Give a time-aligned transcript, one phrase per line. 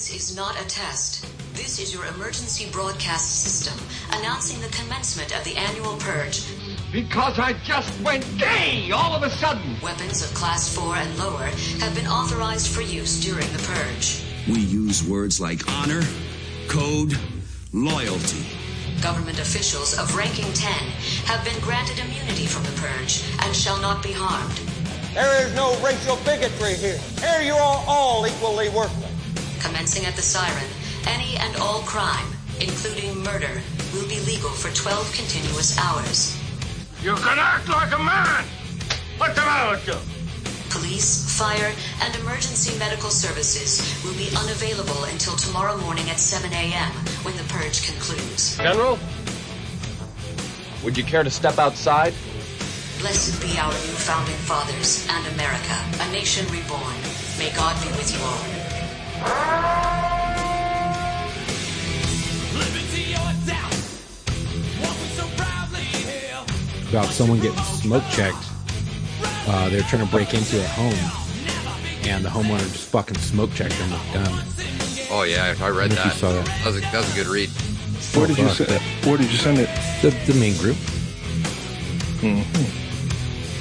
[0.00, 1.26] This is not a test.
[1.52, 3.76] This is your emergency broadcast system
[4.14, 6.42] announcing the commencement of the annual purge.
[6.90, 9.76] Because I just went gay all of a sudden.
[9.82, 11.44] Weapons of class 4 and lower
[11.84, 14.24] have been authorized for use during the purge.
[14.48, 16.00] We use words like honor,
[16.66, 17.12] code,
[17.74, 18.46] loyalty.
[19.02, 20.72] Government officials of ranking 10
[21.26, 24.56] have been granted immunity from the purge and shall not be harmed.
[25.12, 26.96] There is no racial bigotry here.
[27.20, 29.09] Here you are all equally worthless
[29.60, 30.64] commencing at the siren,
[31.06, 32.26] any and all crime,
[32.60, 33.60] including murder,
[33.94, 36.36] will be legal for 12 continuous hours.
[37.02, 38.44] You can act like a man!
[39.18, 39.96] What the matter with you?
[40.70, 46.90] Police, fire, and emergency medical services will be unavailable until tomorrow morning at 7 a.m.
[47.24, 48.56] when the purge concludes.
[48.56, 48.98] General,
[50.84, 52.14] would you care to step outside?
[53.00, 56.94] Blessed be our new founding fathers and America, a nation reborn.
[57.38, 58.59] May God be with you all.
[66.90, 68.36] About someone getting smoke checked.
[69.22, 73.78] Uh, they're trying to break into a home, and the homeowner just fucking smoke checked
[73.78, 74.44] them with a gun.
[75.12, 76.14] Oh yeah, I read I that.
[76.16, 76.44] Saw that.
[76.46, 77.48] That, was a, that was a good read.
[77.48, 78.80] Where oh, did you send it?
[79.06, 79.68] Where did you send it?
[80.02, 80.76] The, the main group.
[82.22, 82.79] Mm-hmm.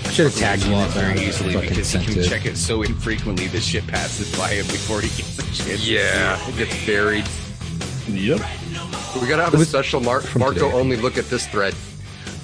[0.09, 3.63] I should have tagged him very easily because he can check it so infrequently This
[3.63, 5.87] shit passes by him before he gets a chance.
[5.87, 7.25] Yeah, it gets buried.
[8.07, 8.39] Yep.
[9.21, 10.71] We gotta have a special Mar- Marco today.
[10.71, 11.75] only look at this thread.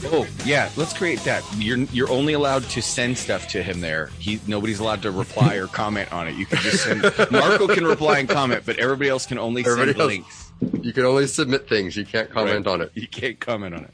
[0.06, 1.44] Oh yeah, let's create that.
[1.58, 4.12] You're you're only allowed to send stuff to him there.
[4.20, 6.36] He nobody's allowed to reply or comment on it.
[6.36, 7.02] You can just send.
[7.32, 10.84] Marco can reply and comment, but everybody else can only everybody send else, links.
[10.86, 11.98] You can only submit things.
[11.98, 12.74] You can't comment right.
[12.74, 12.92] on it.
[12.94, 13.92] You can't comment on it.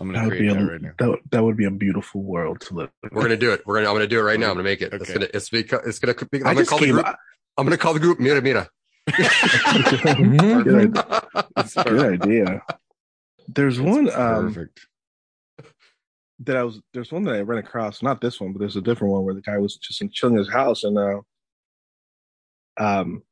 [0.00, 0.92] I'm gonna that create that a, right now.
[0.98, 2.90] That, that would be a beautiful world to live.
[3.02, 3.10] In.
[3.12, 3.60] We're gonna do it.
[3.66, 3.88] We're gonna.
[3.88, 4.46] I'm gonna do it right now.
[4.46, 4.86] I'm gonna make it.
[4.94, 4.96] Okay.
[4.96, 5.26] It's gonna.
[5.34, 6.14] It's, beca- it's gonna.
[6.30, 7.06] Be, I'm I am going to call the group.
[7.58, 8.18] I'm gonna call the group.
[8.18, 8.68] Mira, mira.
[10.62, 11.84] good, idea.
[11.84, 12.62] good idea.
[13.46, 14.08] There's That's one.
[14.10, 14.80] Um, perfect.
[15.60, 15.66] Um,
[16.46, 18.80] that I was there's one that I ran across, not this one, but there's a
[18.80, 21.18] different one where the guy was just in chilling his house and uh,
[22.78, 23.22] um,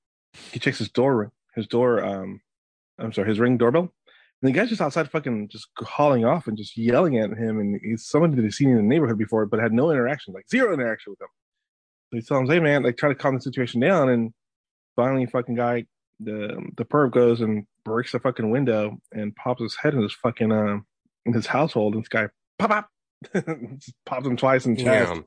[0.53, 2.43] he checks his door, his door, um,
[2.99, 3.95] I'm sorry, his ring doorbell,
[4.41, 7.59] and the guy's just outside fucking just hauling off and just yelling at him.
[7.59, 10.49] And he's someone that he's seen in the neighborhood before, but had no interaction, like
[10.49, 11.29] zero interaction with him.
[12.11, 14.09] So he tells him, hey, man, like try to calm the situation down.
[14.09, 14.33] And
[14.97, 15.87] finally, fucking guy,
[16.21, 20.13] the the perv goes and breaks the fucking window and pops his head in his
[20.15, 20.79] fucking, uh,
[21.27, 21.95] in his household.
[21.95, 22.29] And this guy,
[22.61, 22.71] pop,
[23.25, 23.45] pop,
[24.07, 25.13] pops him twice in the chest.
[25.15, 25.25] Damn.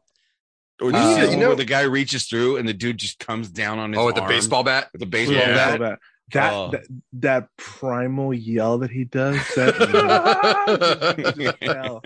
[0.81, 3.77] Or uh, you know, where the guy reaches through and the dude just comes down
[3.77, 5.77] on his oh with the baseball bat, with the baseball yeah.
[5.77, 5.99] bat.
[6.31, 6.69] That, oh.
[6.71, 6.83] that,
[7.13, 9.35] that primal yell that he does.
[9.55, 9.73] That,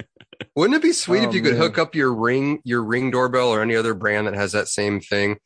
[0.55, 3.49] Wouldn't it be sweet oh, if you could hook up your ring, your ring doorbell,
[3.49, 5.37] or any other brand that has that same thing,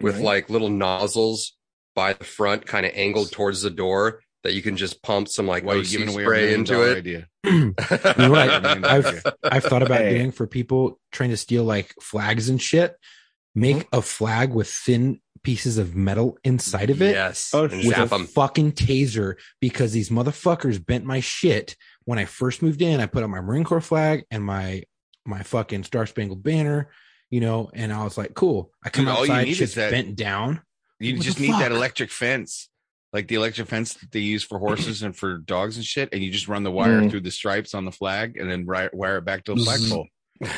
[0.00, 0.24] with right.
[0.24, 1.54] like little nozzles
[1.94, 5.46] by the front, kind of angled towards the door, that you can just pump some
[5.46, 6.98] like OC spray into it.
[6.98, 7.28] Idea.
[7.44, 10.18] you I, I've I've thought about hey.
[10.18, 12.94] doing for people trying to steal like flags and shit.
[13.54, 13.96] Make mm-hmm.
[13.98, 17.14] a flag with thin pieces of metal inside of it.
[17.14, 17.50] Yes.
[17.52, 18.26] Oh, with a them.
[18.26, 23.00] fucking taser because these motherfuckers bent my shit when I first moved in.
[23.00, 24.84] I put up my Marine Corps flag and my
[25.24, 26.88] my fucking Star Spangled Banner,
[27.30, 28.70] you know, and I was like, cool.
[28.84, 30.60] I come Dude, outside, shit's that, bent down.
[30.98, 31.60] You what just need fuck?
[31.60, 32.68] that electric fence.
[33.12, 36.22] Like the electric fence that they use for horses and for dogs and shit, and
[36.22, 37.10] you just run the wire mm.
[37.10, 40.06] through the stripes on the flag and then ri- wire it back to a flagpole.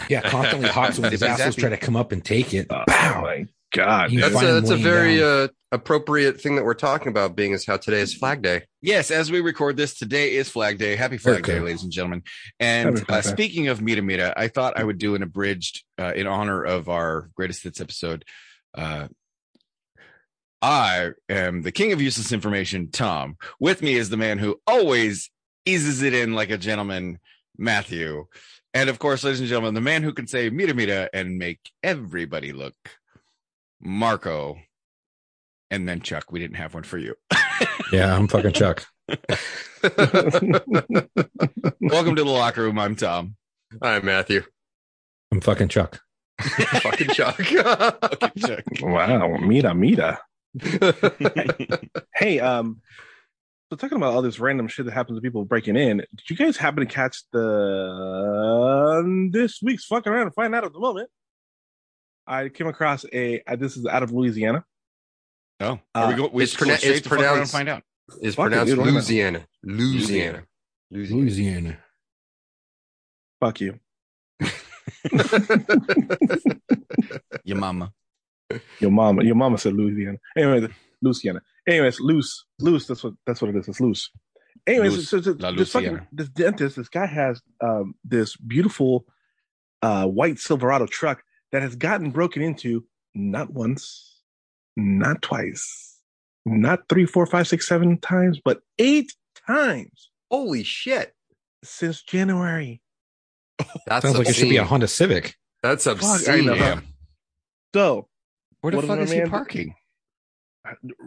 [0.09, 2.69] Yeah, constantly hawks When the assholes try to come up and take it.
[2.71, 3.45] Oh, Bow.
[3.75, 7.67] God, that's a, that's a very uh, appropriate thing that we're talking about, being as
[7.67, 8.67] how today is Flag Day.
[8.83, 10.95] Yes, as we record this, today is Flag Day.
[10.95, 11.55] Happy Flag okay.
[11.55, 12.23] Day, ladies and gentlemen.
[12.61, 16.29] And uh, speaking of Mita Mita, I thought I would do an abridged uh, in
[16.29, 18.25] honor of our greatest hits episode.
[18.75, 19.09] Uh,
[20.63, 23.37] I am the king of useless information, Tom.
[23.59, 25.31] With me is the man who always
[25.67, 27.19] eases it in like a gentleman,
[27.59, 28.27] Matthew.
[28.73, 31.59] And of course, ladies and gentlemen, the man who can say Mita Mita and make
[31.83, 32.75] everybody look
[33.85, 34.57] Marco,
[35.71, 36.33] and then Chuck.
[36.33, 37.15] We didn't have one for you.
[37.93, 38.87] yeah, I'm fucking Chuck.
[39.07, 39.37] Welcome
[42.15, 42.79] to the locker room.
[42.79, 43.37] I'm Tom.
[43.83, 44.43] I'm Matthew.
[45.31, 46.01] I'm fucking Chuck.
[46.41, 47.37] fucking Chuck.
[47.37, 48.65] fucking Chuck.
[48.81, 50.19] Wow, Mita Mita.
[52.15, 52.81] hey, um,
[53.71, 56.37] so talking about all this random shit that happens to people breaking in, did you
[56.37, 60.79] guys happen to catch the uh, this week's fucking around and find out at the
[60.81, 61.11] moment?
[62.27, 64.65] I came across a uh, this is out of Louisiana.
[65.61, 67.53] Oh, are we uh, go, we it's, it's pronounced.
[67.53, 67.83] Find out.
[68.21, 69.47] It's Fuck pronounced it, Louisiana.
[69.63, 70.45] Louisiana.
[70.91, 71.19] Louisiana.
[71.23, 71.79] Louisiana.
[73.41, 73.79] Fuck you.
[77.45, 77.93] your mama.
[78.79, 79.25] Your mama.
[79.25, 80.19] Your mama said Louisiana.
[80.37, 80.69] Anyway,
[81.01, 81.41] Louisiana.
[81.67, 82.87] Anyways, loose, loose.
[82.87, 83.69] That's what that's what it is.
[83.69, 84.11] It's loose.
[84.67, 85.09] Anyways, loose.
[85.09, 89.07] So, so, this, fucking, this dentist, this guy has um, this beautiful
[89.83, 91.23] uh, white Silverado truck
[91.55, 92.83] that has gotten broken into
[93.15, 94.23] not once,
[94.77, 96.01] not twice,
[96.45, 99.15] not three, four, five, six, seven times, but eight
[99.47, 100.11] times.
[100.33, 101.15] Holy shit.
[101.63, 102.81] Since January.
[103.87, 104.17] that Sounds obscene.
[104.19, 105.37] like it should be a Honda Civic.
[105.63, 106.49] That's obscene.
[106.59, 106.83] Fuck,
[107.73, 108.09] So,
[108.61, 109.77] where the fuck is he parking?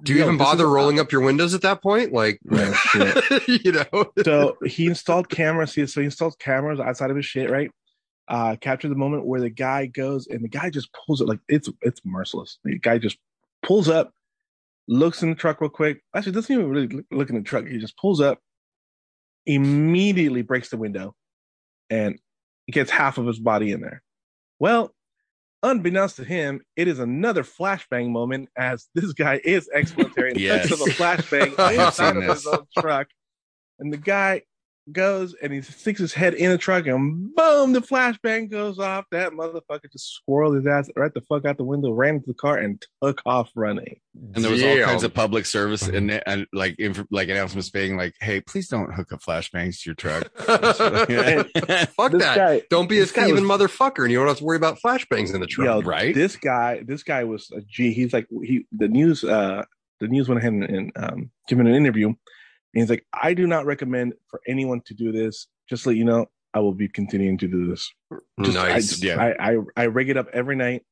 [0.01, 2.13] Do you even bother rolling up your windows at that point?
[2.13, 2.39] Like,
[3.49, 4.11] you know.
[4.23, 5.75] so he installed cameras.
[5.75, 7.69] He, so he installed cameras outside of his shit, right?
[8.27, 11.39] uh, capture the moment where the guy goes and the guy just pulls it like
[11.47, 12.59] it's it's merciless.
[12.63, 13.17] The guy just
[13.63, 14.11] pulls up,
[14.87, 16.01] looks in the truck real quick.
[16.15, 17.65] Actually, doesn't even really look in the truck.
[17.65, 18.39] He just pulls up,
[19.45, 21.15] immediately breaks the window,
[21.89, 22.19] and
[22.69, 24.03] gets half of his body in there.
[24.59, 24.91] Well,
[25.63, 30.71] unbeknownst to him, it is another flashbang moment as this guy is ex-military and yes.
[30.71, 31.51] of a flashbang
[31.87, 33.07] inside of his own truck.
[33.79, 34.41] And the guy
[34.91, 39.05] goes and he sticks his head in the truck and boom, the flashbang goes off.
[39.11, 42.33] That motherfucker just squirreled his ass right the fuck out the window, ran into the
[42.33, 43.99] car and took off running.
[44.33, 44.79] And there was Damn.
[44.79, 48.67] all kinds of public service and, and like inf- like announcements being like, "Hey, please
[48.67, 52.33] don't hook up flashbangs to your truck." fuck that!
[52.35, 55.33] Guy, don't be a thieving was, motherfucker, and you don't have to worry about flashbangs
[55.35, 56.15] in the truck, yo, right?
[56.15, 57.91] This guy, this guy was a G.
[57.93, 59.23] He's like he the news.
[59.23, 59.63] uh
[59.99, 62.13] The news went ahead and, and um, gave him an interview
[62.77, 65.47] and he's like, I do not recommend for anyone to do this.
[65.67, 67.91] Just let you know, I will be continuing to do this.
[68.43, 69.03] Just, nice.
[69.03, 69.19] I, yeah.
[69.19, 70.83] I, I, I rig it up every night.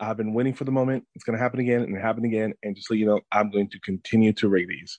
[0.00, 1.04] I've been waiting for the moment.
[1.14, 2.54] It's going to happen again and happen again.
[2.64, 4.98] And just let you know, I'm going to continue to rig these.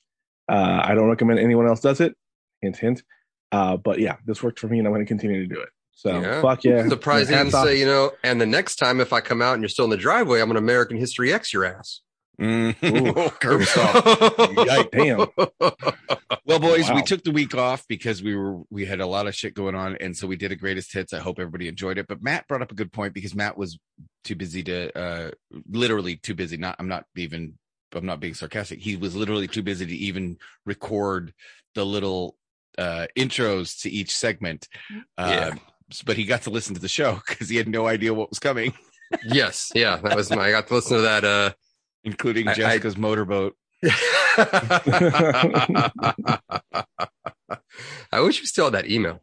[0.49, 2.15] Uh, I don't recommend anyone else does it.
[2.61, 3.03] Hint, hint.
[3.51, 5.69] Uh, but yeah, this worked for me and I'm going to continue to do it.
[5.91, 6.41] So yeah.
[6.41, 6.87] fuck yeah.
[6.87, 9.67] Surprise you say, you know, and the next time if I come out and you're
[9.67, 11.99] still in the driveway, I'm going to American History X your ass.
[12.41, 12.81] Mm.
[14.91, 15.93] damn.
[16.45, 16.95] Well, boys, wow.
[16.95, 19.75] we took the week off because we were we had a lot of shit going
[19.75, 21.13] on, and so we did a greatest hits.
[21.13, 22.05] I hope everybody enjoyed it.
[22.07, 23.79] But Matt brought up a good point because Matt was
[24.25, 25.31] too busy to, uh,
[25.71, 26.57] literally too busy.
[26.57, 27.53] Not I'm not even
[27.95, 28.81] I'm not being sarcastic.
[28.81, 31.33] He was literally too busy to even record
[31.75, 32.35] the little
[32.77, 34.67] uh intros to each segment.
[35.17, 35.47] Uh, yeah.
[35.51, 35.59] Um,
[36.05, 38.39] but he got to listen to the show because he had no idea what was
[38.39, 38.73] coming.
[39.27, 40.43] yes, yeah, that was my.
[40.47, 41.23] I got to listen to that.
[41.23, 41.53] Uh,
[42.03, 43.55] including I, Jessica's I, motorboat.
[43.85, 44.61] I
[48.21, 49.21] wish we still had that email.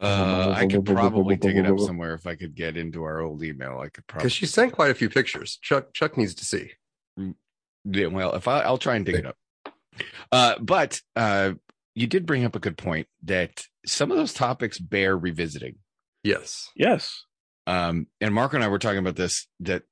[0.00, 3.42] Uh, I could probably dig it up somewhere if I could get into our old
[3.44, 3.78] email.
[3.80, 5.58] I could probably because she sent quite a few pictures.
[5.60, 6.70] Chuck Chuck needs to see.
[7.18, 7.34] Mm,
[7.84, 9.36] yeah, well, if I, I'll try and dig it up.
[10.32, 11.52] Uh, but uh,
[11.94, 15.76] you did bring up a good point that some of those topics bear revisiting.
[16.24, 16.70] Yes.
[16.74, 17.24] Yes.
[17.66, 19.82] Um, and Mark and I were talking about this that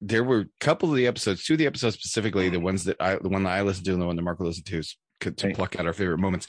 [0.00, 2.64] there were a couple of the episodes, two of the episodes specifically, the mm-hmm.
[2.64, 4.66] ones that I, the one that I listened to and the one that Marco listened
[4.66, 4.82] to,
[5.20, 5.56] could to right.
[5.56, 6.46] pluck out our favorite moments.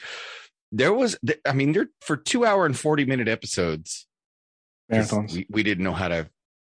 [0.71, 4.07] There was, I mean, they're for two hour and 40 minute episodes,
[4.91, 5.33] marathons.
[5.33, 6.29] We, we didn't know how to,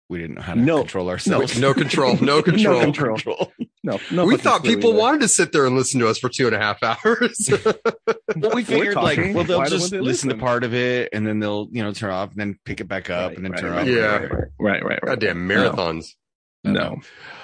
[0.09, 0.79] we didn't know how to no.
[0.81, 1.59] control ourselves.
[1.59, 3.17] No, no control, no control, no control.
[3.17, 3.53] control.
[3.85, 4.99] No, no we thought people either.
[4.99, 7.51] wanted to sit there and listen to us for two and a half hours.
[8.37, 10.03] well, we figured like, well, they'll just listen?
[10.05, 12.81] listen to part of it and then they'll, you know, turn off and then pick
[12.81, 13.87] it back up right, and then right, turn right, off.
[13.89, 14.17] Yeah,
[14.61, 15.01] right, right, right.
[15.03, 16.07] Goddamn marathons.
[16.65, 17.01] No,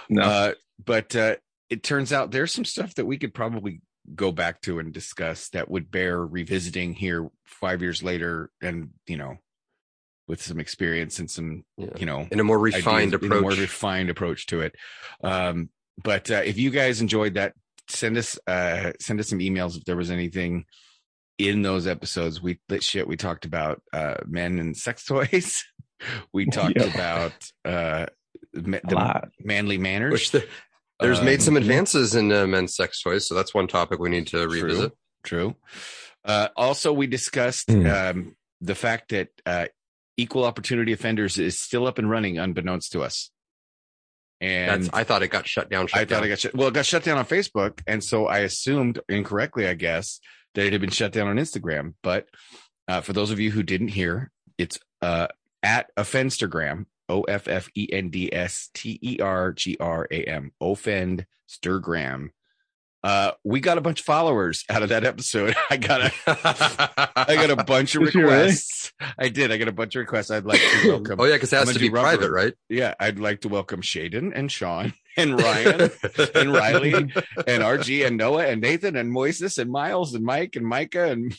[0.08, 0.22] no.
[0.22, 0.52] Uh,
[0.84, 1.37] but uh,
[1.70, 3.80] it turns out there's some stuff that we could probably
[4.14, 9.16] go back to and discuss that would bear revisiting here five years later, and you
[9.16, 9.37] know,
[10.28, 11.88] with some experience and some yeah.
[11.96, 14.75] you know, and a more refined ideas, approach, more refined approach to it.
[15.25, 15.70] Um,
[16.02, 17.54] but uh, if you guys enjoyed that,
[17.88, 20.64] send us uh, send us some emails if there was anything
[21.38, 25.62] in those episodes we that shit we talked about uh men and sex toys
[26.32, 26.82] we talked yeah.
[26.82, 27.32] about
[27.64, 28.06] uh
[28.52, 30.12] the manly manners.
[30.12, 30.47] Which the,
[31.00, 34.11] there's um, made some advances in uh, men's sex toys, so that's one topic we
[34.11, 34.93] need to revisit.
[35.25, 35.55] True.
[36.25, 37.93] Uh, also, we discussed mm.
[38.12, 39.67] um, the fact that uh,
[40.17, 43.31] equal opportunity offenders is still up and running, unbeknownst to us.
[44.40, 45.88] And that's, I thought it got shut down.
[45.88, 46.19] Shut I down.
[46.21, 46.55] thought it got shut.
[46.55, 50.21] Well, it got shut down on Facebook, and so I assumed incorrectly, I guess,
[50.55, 51.95] that it had been shut down on Instagram.
[52.02, 52.26] But
[52.87, 55.28] uh, for those of you who didn't hear, it's uh,
[55.62, 60.24] at Offendstergram O F F E N D S T E R G R A
[60.24, 62.30] M, Offend Sturgram.
[63.04, 65.54] Uh, we got a bunch of followers out of that episode.
[65.70, 66.12] I got a,
[67.16, 68.92] I got a bunch of requests.
[69.16, 69.52] I did.
[69.52, 70.30] I got a bunch of requests.
[70.30, 71.20] I'd like to welcome.
[71.20, 72.02] oh yeah, because it has to be rubber.
[72.16, 72.54] private, right?
[72.68, 75.90] Yeah, I'd like to welcome Shaden and Sean and Ryan
[76.34, 77.12] and Riley and
[77.62, 81.34] RG and Noah and Nathan and Moises and Miles and Mike and Micah and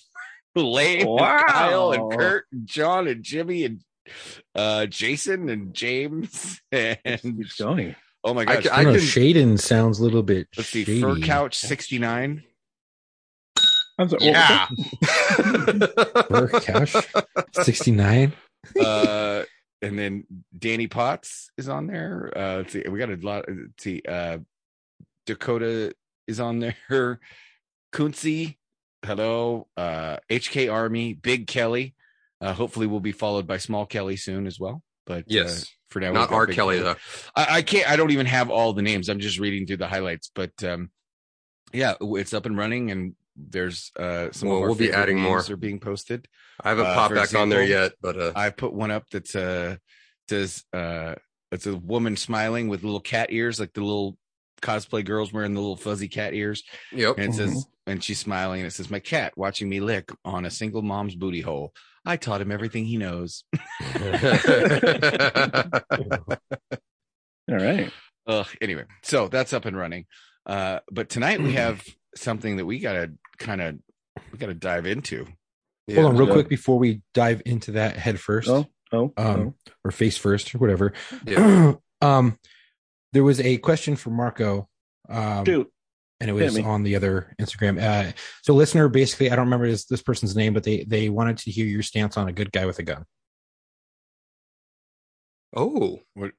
[0.55, 1.17] Lane wow.
[1.39, 3.81] and Kyle and Kurt and John and Jimmy and
[4.55, 7.95] uh, Jason and James and keeps going.
[8.23, 8.67] Oh my gosh!
[8.67, 10.47] I, I, I know, can, Shaden sounds a little bit.
[10.57, 10.95] Let's shady.
[10.95, 11.01] see.
[11.01, 12.43] Fur couch sixty nine.
[13.97, 14.67] I'm sorry, yeah.
[16.27, 16.95] Fur couch
[17.53, 18.33] sixty nine.
[18.79, 19.43] Uh,
[19.81, 20.25] and then
[20.57, 22.31] Danny Potts is on there.
[22.35, 23.45] Uh, let's see, we got a lot.
[23.47, 24.39] Let's see, uh,
[25.25, 25.93] Dakota
[26.27, 27.19] is on there.
[27.95, 28.57] Kunzi,
[29.03, 29.67] hello.
[29.77, 31.95] Uh, HK Army, Big Kelly.
[32.41, 34.81] Uh, hopefully, we'll be followed by Small Kelly soon as well.
[35.05, 36.47] But uh, yes, uh, for now, not R.
[36.47, 36.95] Kelly though.
[37.35, 37.89] I, I, can't.
[37.89, 39.09] I don't even have all the names.
[39.09, 40.31] I'm just reading through the highlights.
[40.33, 40.91] But um,
[41.73, 44.47] yeah, it's up and running, and there's uh, some.
[44.49, 45.43] Well, we'll be adding more.
[45.49, 46.27] Are being posted.
[46.63, 49.03] I haven't uh, popped back example, on there yet, but uh, I put one up
[49.11, 49.75] that's uh,
[50.29, 51.15] says uh,
[51.51, 54.17] it's a woman smiling with little cat ears, like the little
[54.61, 56.63] cosplay girls wearing the little fuzzy cat ears.
[56.91, 57.17] Yep.
[57.17, 57.91] And it says, mm-hmm.
[57.91, 61.15] and she's smiling, and it says, "My cat watching me lick on a single mom's
[61.15, 61.73] booty hole.
[62.09, 63.43] I taught him everything he knows.
[63.95, 64.35] All
[67.47, 67.91] right.
[68.25, 70.07] Ugh, anyway, so that's up and running.
[70.43, 71.57] Uh, but tonight we hmm.
[71.57, 71.85] have
[72.15, 73.75] something that we gotta kind of
[74.31, 75.27] we gotta dive into.
[75.85, 76.33] Yeah, Hold on, real yeah.
[76.33, 79.71] quick before we dive into that head first, oh, oh, um, oh.
[79.85, 80.93] or face first, or whatever.
[81.27, 81.75] Yeah.
[82.01, 82.39] um,
[83.13, 84.67] there was a question for Marco.
[85.07, 85.67] Um, Dude
[86.21, 87.81] and it was yeah, on the other Instagram.
[87.81, 88.11] Uh,
[88.41, 91.51] so, listener, basically, I don't remember this, this person's name, but they they wanted to
[91.51, 93.05] hear your stance on a good guy with a gun.
[95.55, 96.31] Oh, what?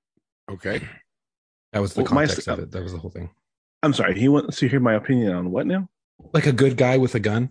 [0.51, 0.83] Okay,
[1.73, 2.71] that was the well, context my, of it.
[2.71, 3.31] That was the whole thing.
[3.83, 4.19] I'm sorry.
[4.19, 5.89] He wants to hear my opinion on what now?
[6.35, 7.49] Like a good guy with a gun.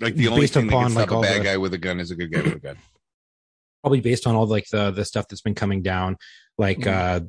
[0.00, 1.78] Like the only based thing upon, that can like a bad the, guy with a
[1.78, 2.76] gun is a good guy with a gun.
[3.84, 6.16] Probably based on all like the the stuff that's been coming down,
[6.58, 7.26] like mm-hmm.
[7.26, 7.28] uh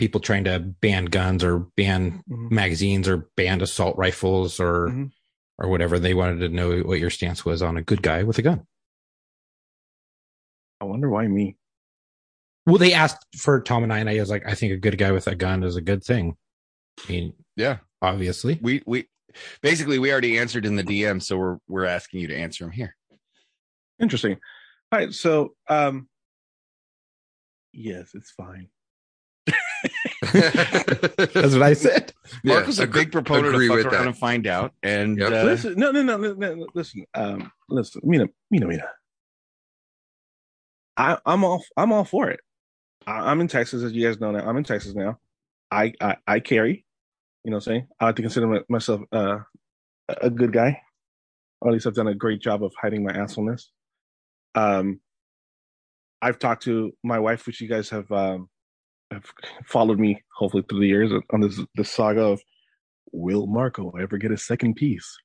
[0.00, 2.54] people trying to ban guns or ban mm-hmm.
[2.54, 5.04] magazines or ban assault rifles or mm-hmm.
[5.58, 5.98] or whatever.
[5.98, 8.66] They wanted to know what your stance was on a good guy with a gun.
[10.80, 11.56] I wonder why me.
[12.66, 14.96] Well, they asked for Tom and I, and I was like, I think a good
[14.96, 16.34] guy with a gun is a good thing.
[17.06, 19.06] I mean, yeah, obviously, we we
[19.60, 22.72] basically we already answered in the DM, so we're we're asking you to answer them
[22.72, 22.96] here.
[24.00, 24.36] Interesting.
[24.92, 26.08] All right, so um,
[27.74, 28.68] yes, it's fine.
[30.32, 32.12] That's what I said.
[32.44, 34.72] Mark yeah, a big proponent of fuck around and find out.
[34.82, 35.32] And yep.
[35.32, 38.84] uh, listen, no, no, no, no, listen, um, listen, Mina, Mina, Mina.
[40.96, 42.40] I, I'm all, I'm all for it.
[43.06, 44.46] I, am in Texas, as you guys know now.
[44.48, 45.18] I'm in Texas now.
[45.70, 46.84] I, I, I carry.
[47.44, 49.38] You know, what I'm saying I like to consider my, myself uh,
[50.08, 50.80] a good guy,
[51.60, 53.64] or at least I've done a great job of hiding my assholeness.
[54.54, 55.00] Um,
[56.20, 58.50] I've talked to my wife, which you guys have um,
[59.10, 59.24] have
[59.64, 62.40] followed me hopefully through the years on this the saga of
[63.12, 65.18] will Marco ever get a second piece?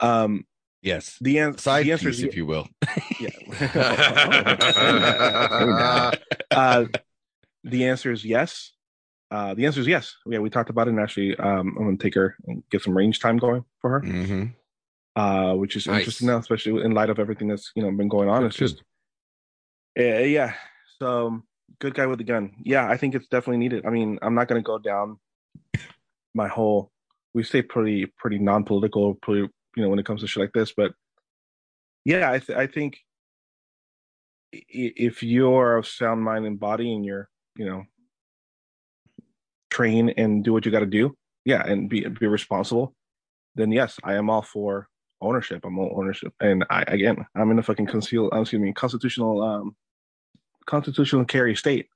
[0.00, 0.46] Um,
[0.82, 1.18] yes.
[1.20, 2.66] The, an- Side the answer piece, is if you will.
[3.20, 3.30] yeah.
[6.50, 6.84] uh,
[7.64, 8.72] the answer is yes.
[9.30, 10.14] Uh, the answer is yes.
[10.24, 12.80] Yeah, we talked about it, and actually, um, I'm going to take her and get
[12.82, 14.44] some range time going for her, mm-hmm.
[15.16, 15.98] uh, which is nice.
[15.98, 18.44] interesting now, especially in light of everything that's you know been going on.
[18.44, 18.84] It's just,
[19.96, 20.54] yeah, yeah.
[21.00, 21.42] So um,
[21.78, 22.52] good guy with a gun.
[22.64, 23.86] Yeah, I think it's definitely needed.
[23.86, 25.18] I mean, I'm not going to go down
[26.34, 26.90] my whole.
[27.34, 30.72] We stay pretty pretty non political, you know, when it comes to shit like this.
[30.74, 30.92] But
[32.04, 32.98] yeah, I, th- I think
[34.52, 37.84] if you're of sound mind and body, and you're you know
[39.70, 42.94] train and do what you got to do, yeah, and be be responsible,
[43.54, 44.88] then yes, I am all for
[45.20, 45.64] ownership.
[45.66, 48.30] I'm all ownership, and I again, I'm in a fucking conceal.
[48.32, 49.76] Excuse me, constitutional um,
[50.66, 51.88] constitutional carry state,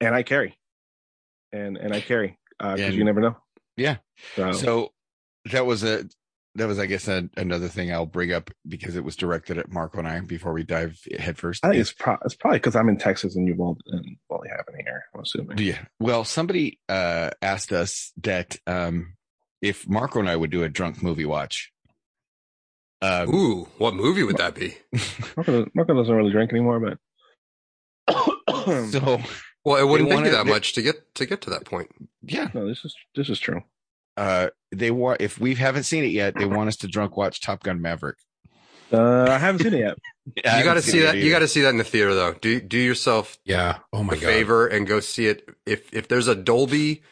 [0.00, 0.58] and I carry,
[1.52, 3.36] and and I carry because uh, you never know.
[3.76, 3.96] Yeah.
[4.36, 4.52] So.
[4.52, 4.88] so.
[5.52, 6.04] that was a
[6.56, 9.70] that was I guess a, another thing I'll bring up because it was directed at
[9.70, 11.64] Marco and I before we dive headfirst.
[11.64, 14.48] I think it's, pro- it's probably because I'm in Texas and you won't and won't
[14.48, 15.02] have any here.
[15.14, 15.58] I'm assuming.
[15.58, 15.78] Yeah.
[16.00, 19.14] Well, somebody uh, asked us that um,
[19.60, 21.70] if Marco and I would do a drunk movie watch.
[23.02, 24.76] Um, Ooh, what movie would that be?
[25.36, 26.96] Marco doesn't really drink anymore, but
[28.64, 28.82] so,
[29.64, 31.90] well, it wouldn't take you that much to get to get to that point.
[32.22, 33.62] Yeah, no, this is this is true.
[34.16, 37.40] Uh, they want if we haven't seen it yet, they want us to drunk watch
[37.40, 38.16] Top Gun Maverick.
[38.92, 39.98] Uh, I haven't seen it yet.
[40.44, 41.16] yeah, you got to see that.
[41.16, 42.32] You got to see that in the theater, though.
[42.34, 44.22] Do do yourself, yeah, oh my God.
[44.22, 45.48] favor and go see it.
[45.66, 47.02] If if there's a Dolby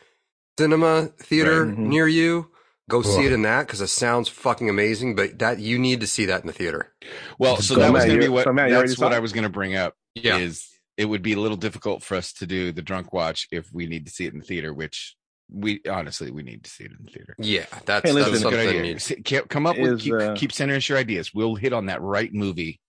[0.58, 1.72] cinema theater right.
[1.74, 1.88] mm-hmm.
[1.88, 2.50] near you,
[2.88, 3.10] go cool.
[3.10, 5.16] see it in that because it sounds fucking amazing.
[5.16, 6.94] But that you need to see that in the theater.
[7.38, 9.44] Well, so that was going to be what so, man, that's what I was going
[9.44, 9.96] to bring up.
[10.14, 10.36] Yeah.
[10.36, 13.72] is it would be a little difficult for us to do the drunk watch if
[13.72, 15.16] we need to see it in the theater, which
[15.50, 17.34] we honestly we need to see it in the theater.
[17.38, 19.26] Yeah, that's, hey, listen, that's good idea.
[19.26, 21.32] You, come up is, with keep, uh, keep, sending us your ideas.
[21.34, 22.80] We'll hit on that right movie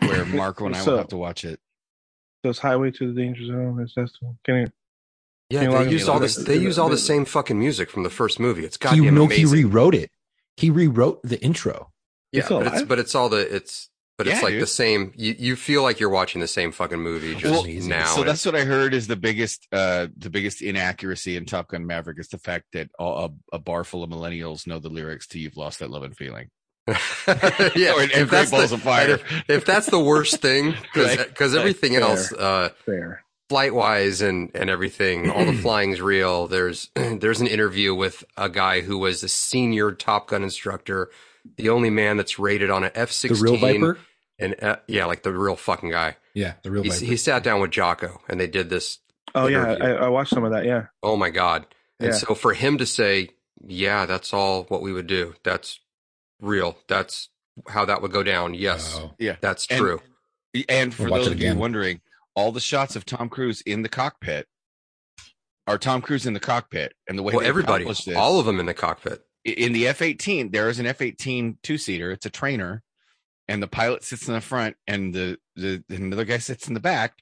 [0.00, 1.58] where Marco and I so, will have to watch it.
[2.42, 4.12] Does Highway to the Danger Zone is that's
[4.44, 4.72] can you
[5.60, 6.36] yeah, they use all this.
[6.36, 8.64] They use all the same fucking music from the first movie.
[8.64, 9.46] It's goddamn you know, amazing.
[9.48, 10.10] He rewrote it.
[10.56, 11.90] He rewrote the intro.
[12.32, 13.90] Yeah, it's but, it's, but it's all the it's
[14.22, 14.62] but yeah, it's like dude.
[14.62, 15.12] the same.
[15.16, 18.06] You, you feel like you're watching the same fucking movie just well, now.
[18.06, 21.84] So that's what I heard is the biggest uh the biggest inaccuracy in Top Gun
[21.84, 25.40] Maverick is the fact that a, a bar full of millennials know the lyrics to
[25.40, 26.50] "You've Lost That Love and Feeling."
[26.86, 26.94] yeah,
[27.26, 32.32] or, if, that's the, if, if that's the worst thing, because because everything fair, else,
[32.32, 33.24] uh, fair.
[33.48, 36.46] flight wise and and everything, all the flying's real.
[36.46, 41.10] There's there's an interview with a guy who was a senior Top Gun instructor,
[41.56, 43.96] the only man that's rated on an F sixteen
[44.42, 46.16] and uh, yeah, like the real fucking guy.
[46.34, 46.82] Yeah, the real.
[46.82, 48.98] He, he sat down with Jocko, and they did this.
[49.34, 49.76] Oh interview.
[49.78, 50.64] yeah, I, I, watched some of that.
[50.66, 50.86] Yeah.
[51.02, 51.66] Oh my god!
[52.00, 52.16] And yeah.
[52.18, 53.30] so for him to say,
[53.66, 55.34] "Yeah, that's all what we would do.
[55.44, 55.78] That's
[56.40, 56.76] real.
[56.88, 57.30] That's
[57.68, 59.14] how that would go down." Yes, oh.
[59.18, 60.02] yeah, that's and, true.
[60.68, 62.00] And for those of you wondering,
[62.34, 64.46] all the shots of Tom Cruise in the cockpit
[65.66, 68.58] are Tom Cruise in the cockpit, and the way well, everybody, this, all of them
[68.60, 69.22] in the cockpit.
[69.44, 72.10] In the F eighteen, there is an F eighteen two seater.
[72.10, 72.82] It's a trainer
[73.52, 76.80] and the pilot sits in the front and the, the another guy sits in the
[76.80, 77.12] back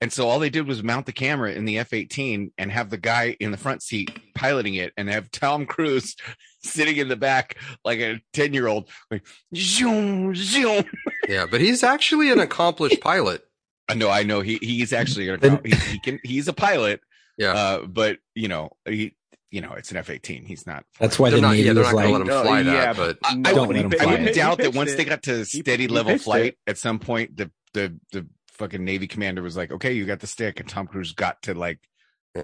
[0.00, 2.96] and so all they did was mount the camera in the f-18 and have the
[2.96, 6.16] guy in the front seat piloting it and have tom cruise
[6.62, 10.84] sitting in the back like a 10 year old like zoom zoom
[11.28, 13.42] yeah but he's actually an accomplished pilot
[13.90, 17.02] i know i know he he's actually an, he, he can he's a pilot
[17.36, 19.12] yeah uh, but you know he
[19.54, 20.44] you know, it's an F eighteen.
[20.44, 20.84] He's not.
[20.98, 23.36] That's why the not, Navy yeah, like, let fly no, oh, that, yeah, but I,
[23.44, 24.02] I don't let him fly.
[24.02, 24.96] I wouldn't doubt that once it.
[24.96, 26.70] they got to steady he, level he flight, it.
[26.70, 30.26] at some point the the the fucking Navy commander was like, okay, you got the
[30.26, 31.78] stick, and Tom Cruise got to like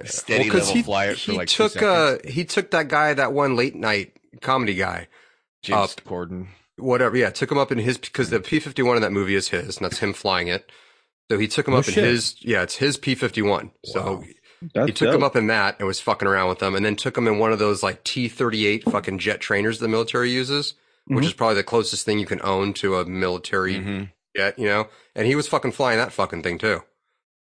[0.05, 3.13] steady well, level he, fly it for like took two uh he took that guy
[3.13, 5.09] that one late night comedy guy
[5.65, 6.47] James up, Corden
[6.79, 9.79] whatever yeah took him up in his because the P51 in that movie is his
[9.79, 10.71] and that's him flying it
[11.29, 11.99] so he took him oh, up shit.
[11.99, 13.71] in his yeah it's his P51 wow.
[13.85, 14.25] so
[14.75, 15.23] that's he took dope.
[15.23, 17.51] up in that and was fucking around with them, and then took them in one
[17.53, 21.17] of those like T thirty eight fucking jet trainers the military uses, mm-hmm.
[21.17, 24.05] which is probably the closest thing you can own to a military mm-hmm.
[24.37, 24.89] jet, you know.
[25.15, 26.83] And he was fucking flying that fucking thing too.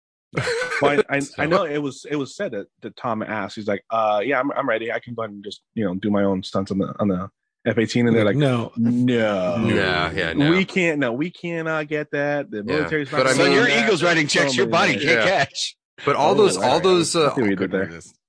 [0.81, 1.33] well, I, I, so.
[1.39, 3.55] I, know it was it was said that, that Tom asked.
[3.55, 4.91] He's like, uh, yeah, I'm I'm ready.
[4.91, 7.29] I can go and just you know do my own stunts on the on the
[7.65, 10.51] F-18, and they're like, no, no, yeah, yeah, no.
[10.51, 12.49] we can't, no, we cannot get that.
[12.49, 13.17] The military's yeah.
[13.17, 13.25] not.
[13.25, 14.01] But I mean, so your that.
[14.03, 15.45] writing checks, your body can't yeah.
[15.45, 15.75] catch.
[16.05, 17.33] But all those, oh, uh, all those, uh,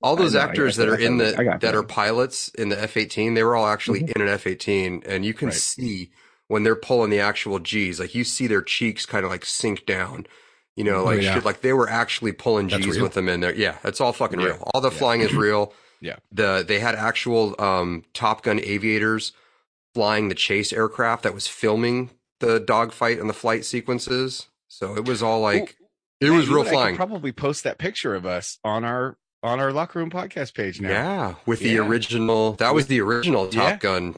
[0.01, 3.43] all those actors that are in the that are pilots in the F eighteen, they
[3.43, 4.19] were all actually mm-hmm.
[4.21, 5.55] in an F eighteen, and you can right.
[5.57, 6.09] see
[6.47, 9.85] when they're pulling the actual G's, like you see their cheeks kind of like sink
[9.85, 10.25] down.
[10.75, 11.33] You know, oh, like oh, yeah.
[11.35, 13.03] shit, like they were actually pulling that's G's real.
[13.03, 13.53] with them in there.
[13.53, 14.45] Yeah, it's all fucking yeah.
[14.47, 14.63] real.
[14.73, 14.97] All the yeah.
[14.97, 15.37] flying is mm-hmm.
[15.39, 15.73] real.
[16.01, 19.31] yeah, the they had actual um, Top Gun aviators
[19.93, 24.47] flying the chase aircraft that was filming the dogfight and the flight sequences.
[24.69, 25.75] So it was all like.
[25.78, 25.78] Ooh
[26.19, 26.95] it was real flying.
[26.95, 30.89] probably post that picture of us on our on our locker room podcast page now.
[30.89, 31.69] Yeah, with yeah.
[31.73, 32.53] the original.
[32.53, 33.75] That was the original Top yeah.
[33.77, 34.15] Gun.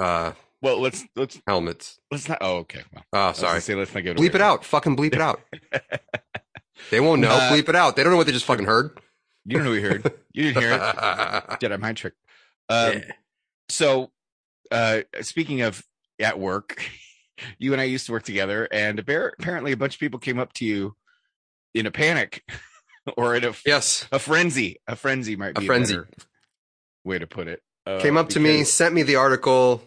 [0.00, 2.00] Uh, well, let's let's helmets.
[2.10, 2.38] Let's not.
[2.40, 2.82] Oh, okay.
[2.92, 3.60] Well, oh, sorry.
[3.60, 4.64] Say let's not get Bleep it out.
[4.64, 5.40] Fucking bleep it out.
[6.90, 7.30] they won't know.
[7.30, 7.94] Uh, bleep it out.
[7.94, 8.98] They don't know what they just fucking heard.
[9.44, 10.12] You don't know what you heard.
[10.32, 10.78] You didn't hear it.
[10.80, 12.14] Jedi mind trick.
[12.68, 13.00] Um, yeah.
[13.68, 14.10] So,
[14.72, 15.84] uh, speaking of
[16.20, 16.82] at work,
[17.58, 20.52] you and I used to work together, and apparently a bunch of people came up
[20.54, 20.96] to you
[21.74, 22.44] in a panic
[23.16, 24.78] or in a yes a frenzy.
[24.86, 26.04] A frenzy might be a frenzy a
[27.04, 27.62] way to put it.
[27.86, 29.82] Uh, Came up to me, sent me the article.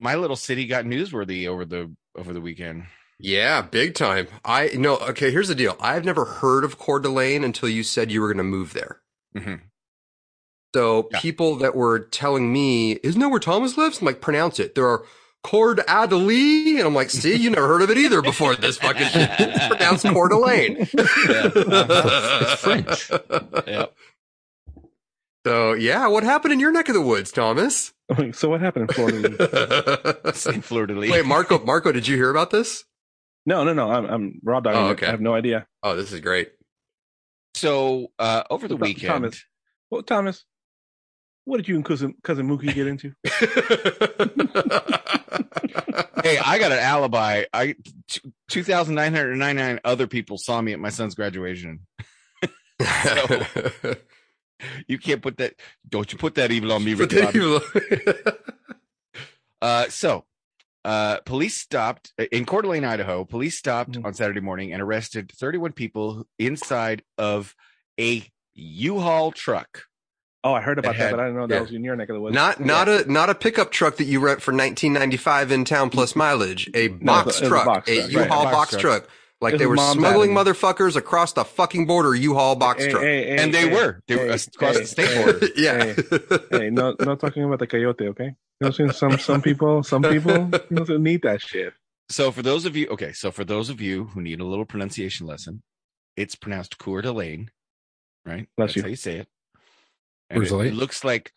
[0.00, 2.86] My little city got newsworthy over the over the weekend.
[3.18, 4.26] Yeah, big time.
[4.44, 4.96] I no.
[4.98, 5.76] Okay, here's the deal.
[5.80, 9.00] I've never heard of Coeur d'Alene until you said you were going to move there.
[9.34, 9.54] Mm-hmm.
[10.74, 11.20] So yeah.
[11.20, 14.74] people that were telling me, "Isn't that where Thomas lives?" I'm like, pronounce it.
[14.74, 15.04] There are
[15.46, 16.78] Cord Adelie.
[16.78, 19.30] And I'm like, see, you never heard of it either before this fucking shit.
[19.38, 20.78] It's pronounced Coeur d'Alene.
[20.96, 21.50] yeah.
[22.42, 22.60] It's
[23.02, 23.10] French.
[23.66, 23.86] Yeah.
[25.46, 27.92] So yeah, what happened in your neck of the woods, Thomas?
[28.34, 30.18] So what happened in Florida?
[30.54, 31.10] in Florida Lee.
[31.12, 32.84] Wait, Marco, Marco, did you hear about this?
[33.46, 33.88] No, no, no.
[33.90, 34.80] I'm, I'm Rob dogging.
[34.80, 35.06] Oh, okay.
[35.06, 35.66] I have no idea.
[35.82, 36.50] Oh, this is great.
[37.54, 39.44] So uh, over the weekend, Thomas,
[39.92, 40.44] well, Thomas,
[41.46, 43.12] what did you and cousin cousin Mookie get into?
[46.24, 47.44] hey, I got an alibi.
[47.54, 47.76] I
[48.50, 51.86] two thousand nine hundred ninety nine other people saw me at my son's graduation.
[53.04, 53.42] so,
[54.88, 55.54] you can't put that.
[55.88, 57.60] Don't you put that evil on me, Evil.
[59.62, 60.24] uh, so,
[60.84, 63.24] uh, police stopped in Coeur d'Alene, Idaho.
[63.24, 64.04] Police stopped mm-hmm.
[64.04, 67.54] on Saturday morning and arrested 31 people inside of
[68.00, 69.82] a U-Haul truck.
[70.46, 71.60] Oh, I heard about that, that but I didn't know that yeah.
[71.62, 72.32] was in your neck of the woods.
[72.32, 73.00] Not not yeah.
[73.00, 76.14] a not a pickup truck that you rent for nineteen ninety five in town plus
[76.14, 76.70] mileage.
[76.72, 79.08] A box no, truck, a U-Haul box, truck.
[79.40, 80.50] Like they were smuggling daddy.
[80.50, 84.14] motherfuckers across the fucking border, U-Haul box hey, truck, hey, hey, and they were they
[84.14, 85.48] were across the state border.
[85.56, 86.56] yeah.
[86.60, 88.36] Hey, no, not talking about the coyote, okay?
[88.60, 90.44] You know, some some people, some people
[90.96, 91.74] need that shit.
[92.08, 94.64] So for those of you, okay, so for those of you who need a little
[94.64, 95.64] pronunciation lesson,
[96.16, 97.50] it's pronounced Coeur d'Alene,
[98.24, 98.46] right?
[98.56, 98.82] Bless That's you.
[98.82, 99.28] how you say it.
[100.30, 101.32] And it looks like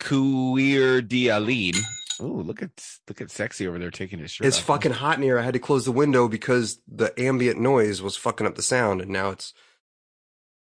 [0.00, 1.78] Queer Dialine.
[2.18, 2.70] Oh, look at
[3.08, 4.46] look at sexy over there taking his shirt.
[4.46, 4.64] It's off.
[4.64, 5.38] fucking hot in here.
[5.38, 9.00] I had to close the window because the ambient noise was fucking up the sound,
[9.02, 9.52] and now it's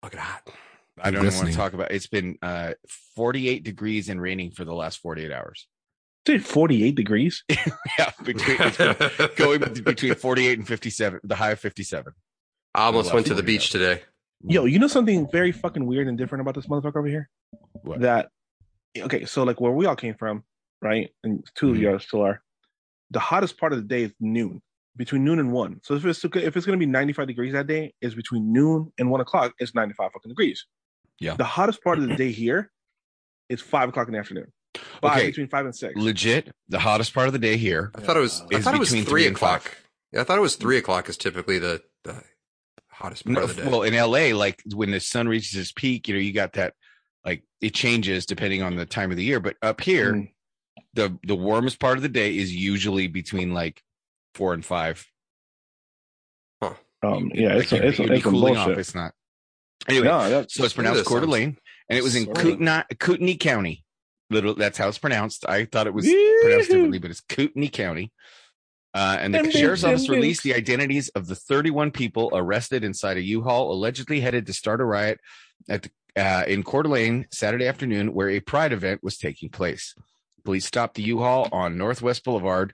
[0.02, 0.48] fucking hot.
[1.02, 1.90] I don't want to talk about.
[1.90, 2.74] It's been uh,
[3.16, 5.66] 48 degrees and raining for the last 48 hours.
[6.24, 7.42] Dude, 48 degrees.
[7.98, 12.12] yeah, between, going between 48 and 57, the high of 57.
[12.74, 13.70] I almost went to the beach hours.
[13.70, 14.02] today.
[14.44, 14.70] Yo, mm.
[14.70, 17.28] you know something very fucking weird and different about this motherfucker over here?
[17.82, 18.00] What?
[18.00, 18.28] That
[18.98, 20.44] okay, so like where we all came from,
[20.80, 21.10] right?
[21.24, 21.74] And 2 mm-hmm.
[21.74, 21.92] of mm.
[21.94, 22.40] you still are.
[23.10, 24.62] The hottest part of the day is noon,
[24.96, 25.80] between noon and one.
[25.82, 29.10] So if it's if it's gonna be 95 degrees that day, is between noon and
[29.10, 29.52] one o'clock.
[29.58, 30.64] It's 95 fucking degrees.
[31.20, 31.34] Yeah.
[31.34, 32.70] The hottest part of the day here
[33.50, 34.50] is five o'clock in the afternoon.
[35.02, 35.26] Five, okay.
[35.26, 36.00] between five and six.
[36.00, 37.90] Legit, the hottest part of the day here.
[37.96, 38.42] I thought it was.
[38.52, 39.76] I thought it was three, three o'clock.
[40.12, 42.22] Yeah, I thought it was three o'clock is typically the, the
[43.00, 43.68] hottest part no, of the day.
[43.68, 46.74] Well, in LA, like when the sun reaches its peak, you know, you got that
[47.24, 49.40] like it changes depending on the time of the year.
[49.40, 50.30] But up here, mm.
[50.94, 53.82] the the warmest part of the day is usually between like
[54.34, 55.04] four and five.
[56.62, 56.74] Huh.
[57.02, 58.72] Um, yeah, like, it's, a, it's, a, it's cooling bullshit.
[58.74, 58.78] off.
[58.78, 59.12] It's not.
[59.88, 61.56] Anyway, no, so it's pronounced Coeur d'Alene,
[61.88, 63.82] and it was in Kootenai, Kootenai County.
[64.28, 65.48] Little, that's how it's pronounced.
[65.48, 66.40] I thought it was Yee-hoo.
[66.42, 68.12] pronounced differently, but it's Kootenai County.
[68.92, 73.22] Uh, and the sheriff's office released the identities of the 31 people arrested inside a
[73.22, 75.20] U-Haul, allegedly headed to start a riot
[75.68, 75.90] at the,
[76.24, 79.94] uh, in Coeur d'Alene Saturday afternoon, where a pride event was taking place.
[80.44, 82.72] Police stopped the U-Haul on Northwest Boulevard.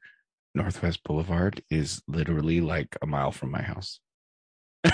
[0.55, 4.01] Northwest Boulevard is literally like a mile from my house.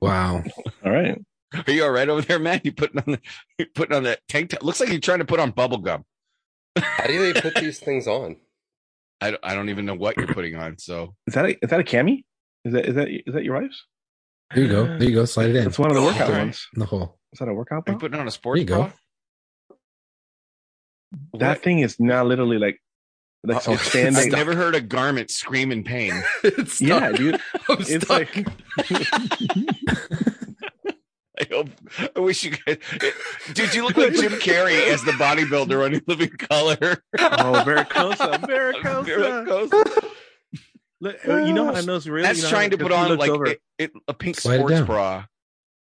[0.00, 0.42] wow.
[0.84, 1.20] All right.
[1.66, 2.62] Are you all right over there, man?
[2.64, 3.20] You putting on the
[3.58, 4.62] you putting on that tank top?
[4.62, 6.04] Looks like you're trying to put on bubble gum.
[6.76, 8.36] How do they put these things on?
[9.20, 10.78] I, I don't even know what you're putting on.
[10.78, 12.24] So is that a, is that a cami?
[12.64, 13.82] Is that is that is that your wife's?
[14.54, 14.84] There you go.
[14.86, 15.24] There you go.
[15.24, 15.66] Slide it in.
[15.66, 16.66] It's one of the workout ones.
[16.74, 17.18] In the hole.
[17.32, 17.84] Is that a workout?
[17.86, 17.92] Bra?
[17.92, 18.92] Are you putting on a sports there you bra?
[19.72, 19.76] Go.
[21.38, 21.62] That what?
[21.62, 22.78] thing is now literally like
[23.44, 24.22] like so standing.
[24.26, 26.12] I've never heard a garment scream in pain.
[26.78, 27.40] yeah, dude.
[27.68, 28.36] I'm it's stuck.
[28.36, 28.46] like
[31.40, 31.68] I hope.
[32.14, 32.78] I wish you guys.
[33.52, 37.02] Dude, you look like Jim Carrey as the bodybuilder on Living Color.
[37.18, 37.84] Oh, Maricosa,
[38.40, 39.04] Maricosa.
[39.04, 40.08] Maricosa.
[41.00, 42.22] Look, uh, you know how I know it's real.
[42.24, 45.24] That's you know trying to put on like it, it, a pink Slide sports bra.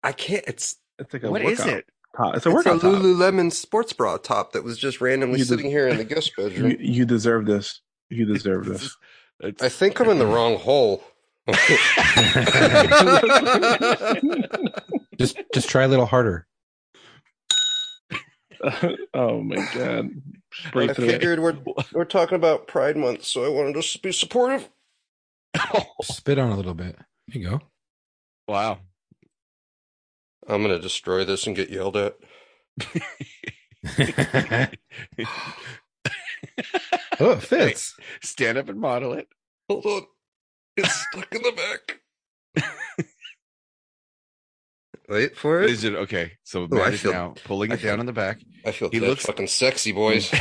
[0.04, 0.44] I can't.
[0.48, 1.86] It's, it's like a what is it?
[2.18, 2.36] Top.
[2.36, 2.76] It's a workout.
[2.76, 3.54] It's a Lululemon top.
[3.54, 6.72] sports bra top that was just randomly you sitting de- here in the guest bedroom.
[6.72, 7.82] You, you deserve this.
[8.10, 8.96] You deserve this.
[9.40, 11.04] It's, I think I'm in the wrong hole
[15.18, 16.48] just just try a little harder.
[19.14, 20.10] oh my god!
[20.74, 21.58] I figured we're
[21.94, 24.70] we're talking about Pride Month, so I wanted to be supportive.
[26.04, 26.96] Spit on a little bit.
[27.28, 27.62] There you go.
[28.48, 28.80] Wow.
[30.48, 32.16] I'm gonna destroy this and get yelled at.
[32.86, 33.14] oh,
[37.30, 37.96] it fits.
[38.22, 39.30] stand up and model it.
[39.70, 40.02] Hold on.
[40.76, 42.00] It's stuck in the back.
[45.14, 45.70] Wait for it.
[45.70, 46.32] Is it okay?
[46.44, 48.40] So Ooh, Matt is feel, now pulling I it feel, down in the back.
[48.66, 50.34] I feel he looks fucking sexy, boys.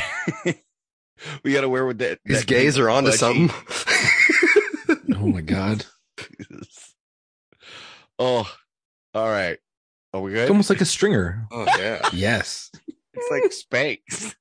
[1.43, 2.19] we gotta wear with that.
[2.25, 3.51] His gays are onto something.
[5.15, 5.85] oh my god.
[8.17, 8.51] Oh,
[9.13, 9.59] all right.
[10.11, 10.41] Are we good?
[10.41, 11.47] It's almost like a stringer.
[11.51, 12.01] Oh yeah.
[12.11, 12.71] yes.
[13.13, 13.29] It's
[13.71, 14.33] like Spanx.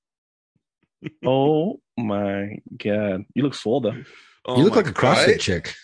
[1.26, 4.02] oh my god, you look swole though.
[4.46, 5.74] Oh, you look like a CrossFit chick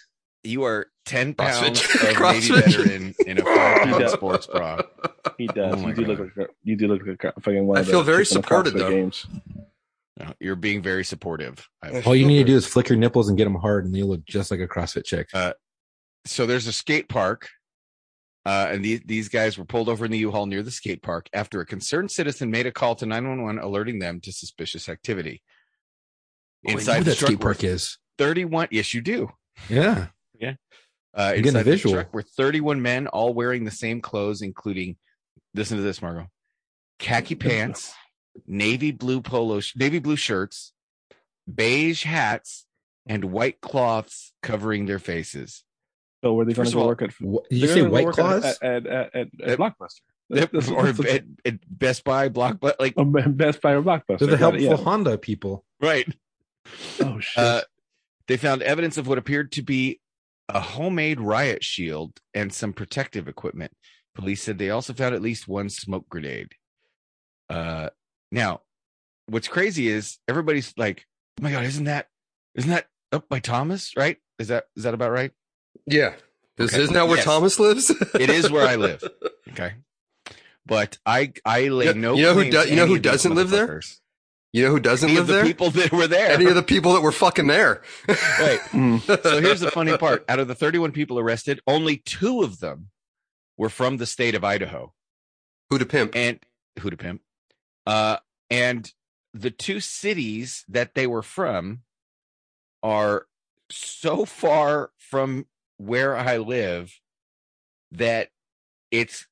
[0.44, 2.11] you are 10 pounds CrossFit.
[2.11, 2.33] of CrossFit.
[2.33, 4.81] Navy veteran in a five-pound sports bra.
[5.37, 5.83] He does.
[5.83, 8.24] Oh you, do look like, you do look like a fucking one I feel very
[8.27, 8.90] supported, though.
[8.90, 9.27] Games.
[10.20, 11.68] Uh, you're being very supportive.
[12.05, 14.05] All you need to do is flick your nipples and get them hard, and you
[14.07, 15.29] look just like a CrossFit chick.
[15.35, 15.53] Uh,
[16.24, 17.48] so there's a skate park,
[18.44, 21.29] uh, and these these guys were pulled over in the U-Haul near the skate park
[21.33, 25.40] after a concerned citizen made a call to 911, alerting them to suspicious activity.
[26.64, 28.68] Inside oh, the skate park is 31.
[28.72, 29.31] Yes, you do.
[29.68, 30.09] Yeah.
[30.38, 30.55] Yeah.
[31.14, 31.94] Uh, inside visual.
[31.94, 34.96] the truck were 31 men, all wearing the same clothes, including,
[35.55, 36.29] listen to this, Marco,
[36.98, 37.92] khaki pants,
[38.46, 40.72] navy blue polo, navy blue shirts,
[41.53, 42.66] beige hats,
[43.07, 45.64] and white cloths covering their faces.
[46.22, 47.11] So oh, were they going to all, work at?
[47.18, 50.03] did you say white cloths at, at, at, at, at Blockbuster?
[50.31, 52.92] Yep, or at, at, Best Buy, Blockbuster, like
[53.37, 54.18] Best Buy or Blockbuster.
[54.18, 54.77] They're the helpful yeah.
[54.77, 56.07] Honda people, right?
[57.03, 57.42] Oh shit!
[57.42, 57.62] Uh,
[58.27, 60.01] they found evidence of what appeared to be
[60.48, 63.72] a homemade riot shield, and some protective equipment.
[64.14, 66.52] Police said they also found at least one smoke grenade.
[67.50, 67.90] Uh,
[68.32, 68.62] now,
[69.26, 71.06] what's crazy is everybody's like,
[71.40, 72.08] "Oh my god, isn't that
[72.54, 73.92] isn't that up by Thomas?
[73.96, 74.16] Right?
[74.38, 75.32] Is that is that about right?"
[75.87, 76.14] Yeah,
[76.56, 76.82] this okay.
[76.82, 77.24] is now where yes.
[77.26, 77.90] Thomas lives.
[77.90, 79.02] it is where I live.
[79.52, 79.72] Okay,
[80.66, 82.14] but I I lay you know, no.
[82.16, 83.80] You know who you know who doesn't live there?
[84.52, 85.44] You know who doesn't Any live of the there?
[85.44, 86.30] people that were there.
[86.30, 87.82] Any of the people that were fucking there.
[88.08, 88.58] right.
[89.04, 90.24] So here's the funny part.
[90.28, 92.88] Out of the 31 people arrested, only two of them
[93.58, 94.94] were from the state of Idaho.
[95.68, 96.16] Who to pimp?
[96.16, 96.40] And
[96.80, 97.20] who to pimp?
[97.87, 98.16] Uh,
[98.50, 98.90] and
[99.34, 101.80] the two cities that they were from
[102.82, 103.26] are
[103.70, 105.44] so far from
[105.76, 106.98] where I live
[107.92, 108.30] that
[108.90, 109.26] it's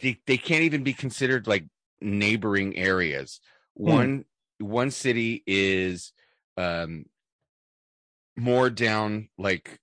[0.00, 1.64] they, they can't even be considered like
[2.00, 3.40] neighboring areas.
[3.76, 3.82] Hmm.
[3.84, 4.24] One
[4.60, 6.12] one city is
[6.56, 7.04] um
[8.36, 9.78] more down like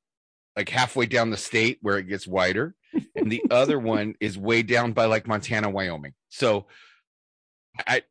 [0.56, 2.76] like halfway down the state where it gets wider
[3.16, 6.66] and the other one is way down by like montana wyoming so
[7.88, 8.02] i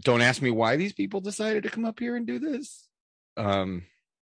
[0.00, 2.88] don't ask me why these people decided to come up here and do this
[3.36, 3.82] um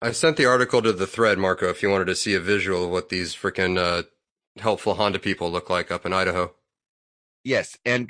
[0.01, 2.85] i sent the article to the thread marco if you wanted to see a visual
[2.85, 4.03] of what these freaking uh
[4.59, 6.53] helpful honda people look like up in idaho
[7.45, 8.07] yes and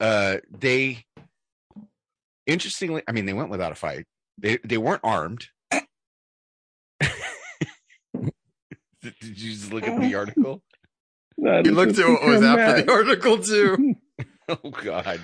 [0.00, 1.04] uh they
[2.48, 4.06] interestingly, I mean, they went without a fight.
[4.38, 5.46] They they weren't armed.
[5.70, 7.12] did,
[9.02, 10.62] did you just look at the article?
[11.38, 13.94] That you looked at what was after the article too.
[14.48, 15.20] oh God.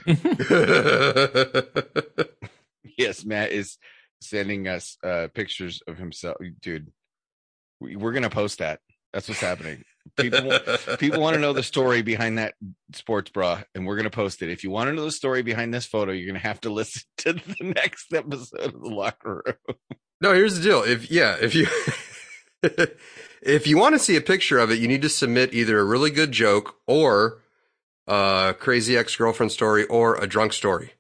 [2.97, 3.79] yes, Matt is
[4.21, 6.93] sending us uh, pictures of himself, dude.
[7.81, 8.81] we're gonna post that.
[9.13, 9.85] That's what's happening
[10.17, 10.59] people,
[10.99, 12.55] people want to know the story behind that
[12.93, 15.43] sports bra and we're going to post it if you want to know the story
[15.43, 18.89] behind this photo you're going to have to listen to the next episode of the
[18.89, 19.77] locker room
[20.21, 21.67] no here's the deal if yeah if you
[23.43, 25.85] if you want to see a picture of it you need to submit either a
[25.85, 27.41] really good joke or
[28.07, 30.93] a crazy ex-girlfriend story or a drunk story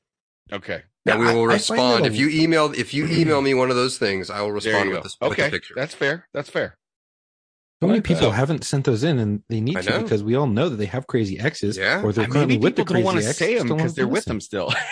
[0.52, 3.68] okay now, we will I, respond I if you email if you email me one
[3.70, 5.28] of those things i will respond with, this, okay.
[5.28, 6.78] With the picture that's fair that's fair
[7.82, 8.36] so many like people that.
[8.36, 11.06] haven't sent those in, and they need to because we all know that they have
[11.08, 12.02] crazy exes, yeah.
[12.02, 13.36] or they're I currently with the crazy ex.
[13.36, 14.72] Say them because they're with them still.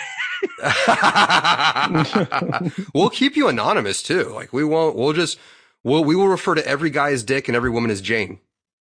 [2.93, 4.25] we'll keep you anonymous too.
[4.33, 4.95] Like we won't.
[4.97, 5.39] We'll just.
[5.85, 8.39] We'll, we will refer to every guy as Dick and every woman as Jane.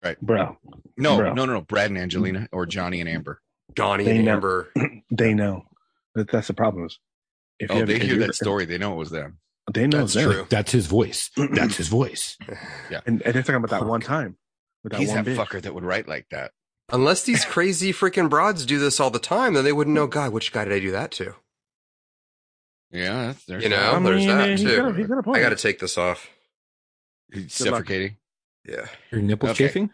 [0.04, 0.58] Right, bro.
[0.96, 1.32] No, bro.
[1.32, 1.60] no, no, no.
[1.62, 3.40] Brad and Angelina, or Johnny and Amber.
[3.76, 4.32] Johnny they and know.
[4.32, 4.66] Amber.
[5.10, 5.64] they know.
[6.14, 6.86] That that's the problem.
[6.86, 6.98] Is
[7.58, 9.38] if oh, have, they hear that story, they know it was them.
[9.72, 10.46] They know that's true.
[10.48, 11.30] That's his voice.
[11.52, 12.36] that's his voice.
[12.90, 14.36] Yeah, and, and they're talking about that one time.
[14.82, 15.36] With that He's that bitch.
[15.36, 16.52] fucker that would write like that.
[16.90, 20.06] Unless these crazy freaking broads do this all the time, then they wouldn't know.
[20.06, 21.34] God, which guy did I do that to?
[22.90, 25.06] Yeah, there's you know, I there's mean, that too.
[25.06, 26.30] Got a, got I got to take this off.
[27.30, 28.16] He's suffocating.
[28.66, 29.66] Yeah, your nipples okay.
[29.66, 29.90] chafing.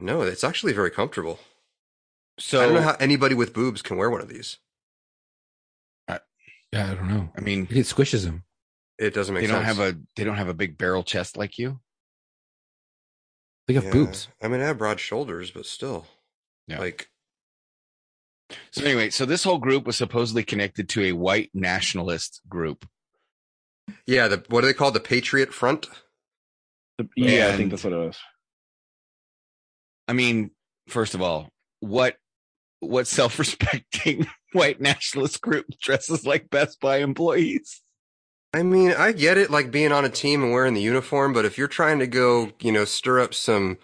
[0.00, 1.38] No, it's actually very comfortable.
[2.40, 4.58] So I don't know how anybody with boobs can wear one of these.
[6.08, 6.18] I,
[6.72, 7.28] yeah, I don't know.
[7.36, 8.42] I mean, it squishes them.
[8.98, 9.42] It doesn't make.
[9.46, 9.94] They don't have a.
[10.16, 11.80] They don't have a big barrel chest like you.
[13.68, 13.90] They have yeah.
[13.90, 14.28] boobs.
[14.42, 16.06] I mean, I have broad shoulders, but still,
[16.68, 16.78] yeah.
[16.78, 17.08] like.
[18.70, 22.86] So anyway, so this whole group was supposedly connected to a white nationalist group.
[24.06, 25.88] Yeah, the what do they call The Patriot Front.
[26.96, 28.16] The, yeah, and, I think that's what it was.
[30.08, 30.52] I mean,
[30.88, 32.16] first of all, what
[32.80, 37.82] what self-respecting white nationalist group dresses like Best Buy employees?
[38.56, 41.44] I mean, I get it, like being on a team and wearing the uniform, but
[41.44, 43.76] if you're trying to go, you know, stir up some,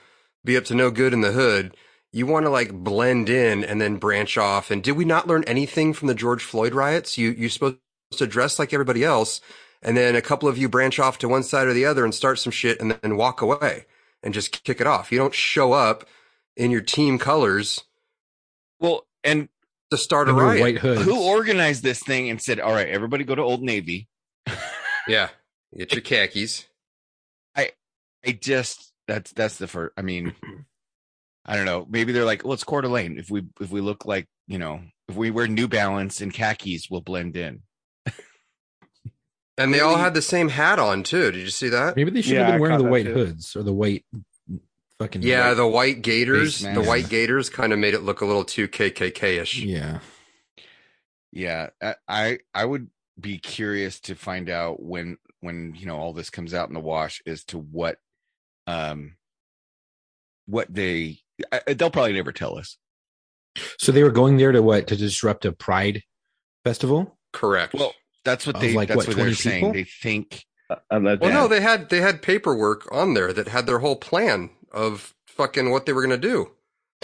[0.47, 1.77] be up to no good in the hood,
[2.11, 4.71] you want to like blend in and then branch off.
[4.71, 7.19] And did we not learn anything from the George Floyd riots?
[7.19, 7.77] You, you're supposed
[8.13, 9.43] to dress like everybody else.
[9.83, 12.15] And then a couple of you branch off to one side or the other and
[12.15, 13.85] start some shit and then walk away
[14.23, 15.13] and just kick it off.
[15.13, 16.07] You don't show up
[16.57, 17.85] in your team colors.
[18.81, 19.51] Well, and
[19.91, 20.79] to start a riot.
[20.79, 24.09] Who organized this thing and said, all right, everybody go to Old Navy
[25.09, 25.29] yeah,
[25.77, 26.67] get your khakis.
[27.57, 27.73] I
[28.27, 29.93] I just that's that's the first.
[29.97, 30.35] I mean,
[31.45, 31.87] I don't know.
[31.89, 34.81] Maybe they're like, well, it's Coeur lane If we if we look like you know,
[35.09, 37.63] if we wear New Balance and khakis, we'll blend in.
[39.59, 41.31] and they all had the same hat on too.
[41.31, 41.97] Did you see that?
[41.97, 43.15] Maybe they should yeah, have been wearing the white too.
[43.15, 44.05] hoods or the white
[44.99, 46.61] fucking yeah, white the white gators.
[46.61, 49.59] The white gators kind of made it look a little too KKK ish.
[49.61, 50.01] Yeah,
[51.33, 51.71] yeah.
[52.09, 52.89] I I would
[53.21, 56.81] be curious to find out when when you know all this comes out in the
[56.81, 57.99] wash as to what
[58.67, 59.17] um
[60.47, 61.19] what they
[61.51, 62.79] I, they'll probably never tell us
[63.79, 66.03] so they were going there to what to disrupt a pride
[66.65, 67.93] festival correct well
[68.25, 69.41] that's what they like, that's what, what they're people?
[69.51, 71.33] saying they think I uh, uh, well, that.
[71.33, 75.71] no, they had they had paperwork on there that had their whole plan of fucking
[75.71, 76.53] what they were going to do.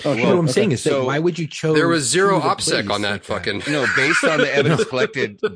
[0.05, 0.53] Oh, Well, what I'm okay.
[0.53, 1.75] saying is, so why would you choose?
[1.75, 3.63] There was zero opsec on that like fucking.
[3.71, 5.49] no, based on the evidence collected, the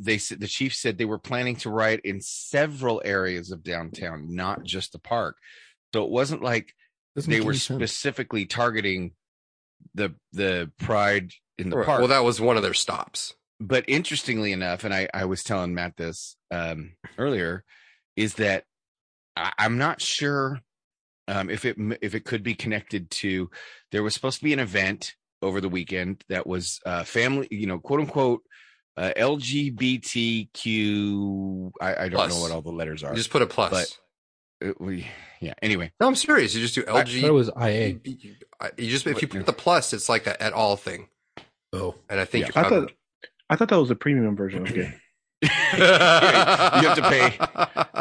[0.00, 4.62] they the chief said they were planning to riot in several areas of downtown, not
[4.64, 5.36] just the park.
[5.94, 6.72] So it wasn't like
[7.16, 8.52] Doesn't they were specifically sense.
[8.54, 9.12] targeting
[9.94, 11.86] the the pride in the right.
[11.86, 11.98] park.
[12.00, 13.34] Well, that was one of their stops.
[13.60, 17.64] But interestingly enough, and I I was telling Matt this um, earlier,
[18.16, 18.64] is that
[19.36, 20.60] I, I'm not sure
[21.28, 23.50] um, if it if it could be connected to
[23.92, 27.66] there was supposed to be an event over the weekend that was uh, family, you
[27.68, 28.40] know, quote unquote
[28.96, 31.70] uh, LGBTQ.
[31.80, 33.10] I, I don't know what all the letters are.
[33.10, 33.70] You just put a plus.
[33.70, 33.96] But,
[34.70, 35.06] it, we,
[35.40, 35.52] yeah.
[35.62, 36.52] Anyway, no, I'm serious.
[36.54, 37.22] You just do LG.
[37.22, 37.96] I was IA.
[38.76, 41.06] You, just if you put the plus, it's like a at all thing.
[41.74, 42.52] Oh, and I think yeah.
[42.64, 42.90] I thought
[43.50, 44.62] I thought that was the premium version.
[44.62, 44.94] Okay
[45.40, 47.38] you have to pay.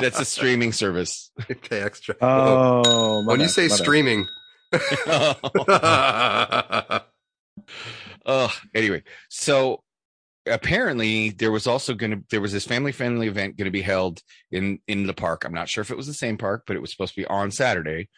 [0.02, 1.32] That's a streaming service.
[1.50, 2.14] You pay extra.
[2.22, 4.26] Oh, when bad, you say streaming.
[5.08, 7.00] oh.
[8.26, 9.84] oh, anyway, so
[10.48, 13.82] apparently there was also going to there was this family friendly event going to be
[13.84, 14.20] held
[14.52, 15.46] in in the park.
[15.46, 17.28] I'm not sure if it was the same park, but it was supposed to be
[17.28, 18.10] on Saturday,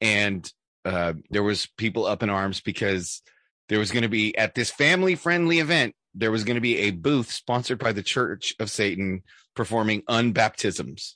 [0.00, 0.50] and
[0.84, 3.20] uh, there was people up in arms because
[3.68, 6.78] there was going to be at this family friendly event there was going to be
[6.78, 9.22] a booth sponsored by the Church of Satan
[9.56, 11.14] performing unbaptisms.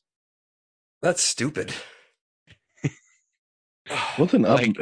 [1.01, 1.73] That's stupid.
[4.17, 4.75] what's an un-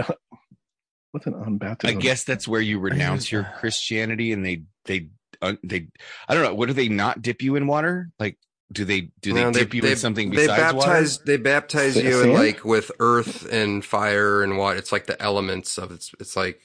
[1.12, 1.90] what's an unbaptism?
[1.90, 5.09] I guess that's where you renounce your Christianity and they they
[5.42, 5.88] uh, they
[6.29, 8.38] I don't know what do they not dip you in water like
[8.72, 11.24] do they do they no, dip they, you they, in something they baptize water?
[11.26, 15.76] they baptize you in like with earth and fire and what it's like the elements
[15.76, 16.59] of it's it's like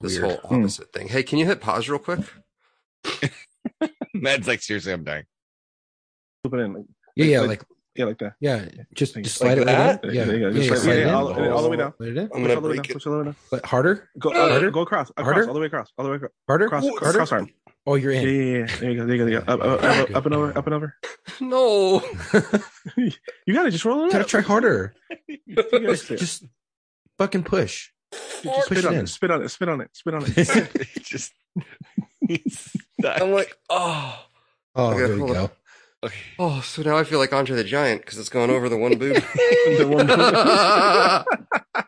[0.00, 0.38] this Weird.
[0.40, 0.60] whole hmm.
[0.62, 0.98] opposite hmm.
[0.98, 2.20] thing hey can you hit pause real quick
[4.14, 5.24] Mad's like, seriously, I'm dying.
[6.44, 6.74] Flip it in.
[6.74, 6.84] Like,
[7.16, 7.64] yeah, like, yeah, like,
[7.96, 8.32] yeah, like that.
[8.40, 10.04] Yeah, just just slide it that?
[10.04, 11.92] Yeah, yeah, yeah, just slide it all, all the way down.
[11.92, 12.82] Push all the way down.
[12.84, 13.36] Push all the way down.
[13.50, 14.08] But harder.
[14.18, 14.70] Go uh, harder.
[14.70, 15.10] Go across.
[15.10, 15.24] Across.
[15.24, 15.48] Harder?
[15.48, 15.92] All the way across.
[15.98, 16.30] All the way across.
[16.48, 16.68] Harder.
[16.68, 16.84] Cross.
[16.84, 17.18] Ooh, harder?
[17.18, 17.50] Cross arm.
[17.86, 18.22] Oh, you're in.
[18.22, 18.36] Yeah, yeah,
[18.66, 18.76] yeah.
[18.76, 19.06] There you go.
[19.06, 19.40] There you go.
[19.40, 19.52] There you go.
[19.52, 20.58] Up, up, up, up and over.
[20.58, 20.94] Up and over.
[21.42, 22.02] No.
[22.98, 24.12] you gotta just roll it.
[24.12, 24.94] Gotta try harder.
[25.48, 26.44] just, just
[27.16, 27.88] fucking push.
[28.12, 29.04] Just push spit it in.
[29.04, 29.08] it.
[29.08, 29.48] Spit on it.
[29.48, 29.96] Spit on it.
[29.96, 31.02] Spit on it.
[31.02, 31.32] just
[33.04, 34.22] I'm like, oh.
[34.76, 35.50] Oh, okay, there you go.
[36.02, 36.16] Okay.
[36.38, 38.96] Oh, so now I feel like Andre the Giant because it's going over the one
[38.96, 39.14] boob.
[39.16, 40.16] the one boob.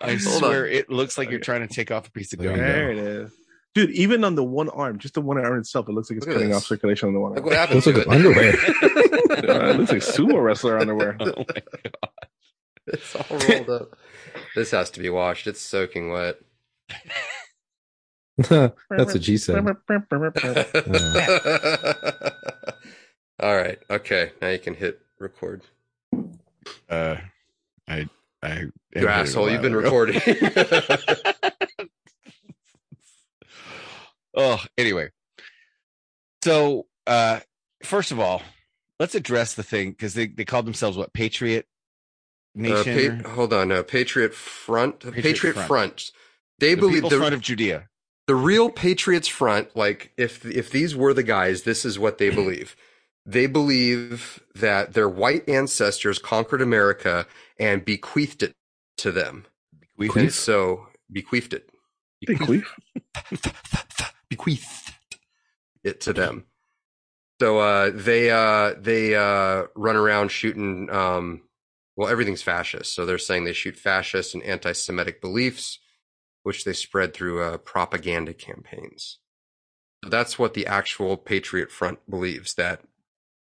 [0.00, 0.72] I Hold swear on.
[0.72, 2.66] it looks like you're trying to take off a piece of underwear.
[2.72, 3.32] There it is.
[3.74, 6.26] Dude, even on the one arm, just the one arm itself, it looks like it's
[6.26, 7.46] Look cutting off circulation on the one Look arm.
[7.46, 8.12] What happened it looks like it.
[8.12, 8.54] underwear.
[9.70, 11.16] it looks like sumo wrestler underwear.
[11.20, 11.62] Oh my god.
[12.88, 13.98] It's all rolled up.
[14.56, 15.46] This has to be washed.
[15.46, 16.36] It's soaking wet.
[18.48, 19.56] That's what she said.
[23.40, 23.78] All right.
[23.90, 24.32] Okay.
[24.40, 25.62] Now you can hit record.
[26.88, 27.16] Uh,
[27.88, 28.06] I,
[28.40, 29.82] I, you asshole, you've been ago.
[29.82, 30.22] recording.
[34.36, 35.08] oh, anyway.
[36.44, 37.40] So, uh,
[37.82, 38.42] first of all,
[39.00, 41.66] let's address the thing because they, they called themselves what Patriot
[42.56, 43.20] uh, Nation.
[43.20, 45.00] Uh, pa- hold on, uh, Patriot Front.
[45.00, 45.66] Patriot, Patriot Front.
[45.66, 46.10] Front.
[46.60, 47.88] They the believe the Front of Judea
[48.28, 52.28] the real Patriots front, like if if these were the guys, this is what they
[52.28, 52.76] believe.
[53.24, 57.26] They believe that their white ancestors conquered America
[57.58, 58.52] and bequeathed it
[58.98, 59.46] to them.
[59.98, 60.34] Bequeathed.
[60.34, 61.70] So bequeathed it.
[62.26, 62.66] Bequeathed.
[64.28, 64.92] bequeathed
[65.82, 66.44] it to them.
[67.40, 70.90] So uh, they uh, they uh, run around shooting.
[70.90, 71.40] Um,
[71.96, 72.94] well, everything's fascist.
[72.94, 75.78] So they're saying they shoot fascist and anti-Semitic beliefs
[76.48, 79.18] which they spread through uh, propaganda campaigns.
[80.08, 82.80] That's what the actual Patriot Front believes that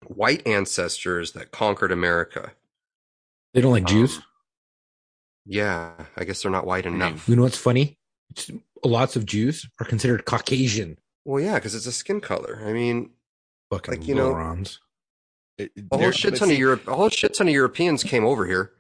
[0.08, 2.52] white ancestors that conquered America.
[3.54, 4.20] They don't like um, Jews?
[5.46, 7.30] Yeah, I guess they're not white enough.
[7.30, 7.98] You know what's funny?
[8.30, 8.52] It's,
[8.84, 10.98] lots of Jews are considered Caucasian.
[11.24, 12.62] Well, yeah, because it's a skin color.
[12.66, 13.12] I mean,
[13.72, 14.80] Fucking like you morons.
[15.58, 18.74] know, it, a shit ton of Europe, All shit ton of Europeans came over here.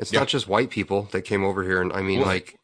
[0.00, 0.18] It's yeah.
[0.18, 2.58] not just white people that came over here, and I mean, well, like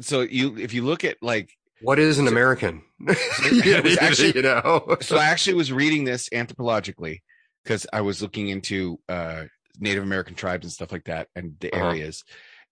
[0.00, 1.50] so you if you look at like
[1.82, 2.82] what is an so, American?
[3.10, 4.96] actually, you know.
[5.02, 7.18] so I actually was reading this anthropologically
[7.62, 9.44] because I was looking into uh,
[9.78, 11.88] Native American tribes and stuff like that and the uh-huh.
[11.88, 12.24] areas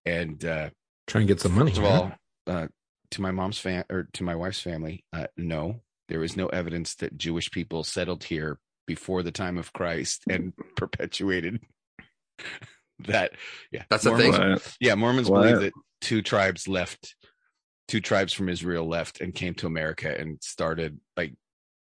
[0.06, 0.70] and uh,
[1.06, 1.72] try and get some money.
[1.72, 2.12] First of all,
[2.46, 2.68] uh,
[3.10, 6.94] to my mom's fam or to my wife's family, uh, no, there is no evidence
[6.96, 11.60] that Jewish people settled here before the time of Christ and perpetuated
[13.06, 13.32] that.
[13.70, 14.76] Yeah, that's Mormons, the thing.
[14.80, 15.42] Yeah, Mormons what?
[15.42, 15.72] believe that
[16.04, 17.16] two tribes left,
[17.88, 21.32] two tribes from Israel left and came to America and started like,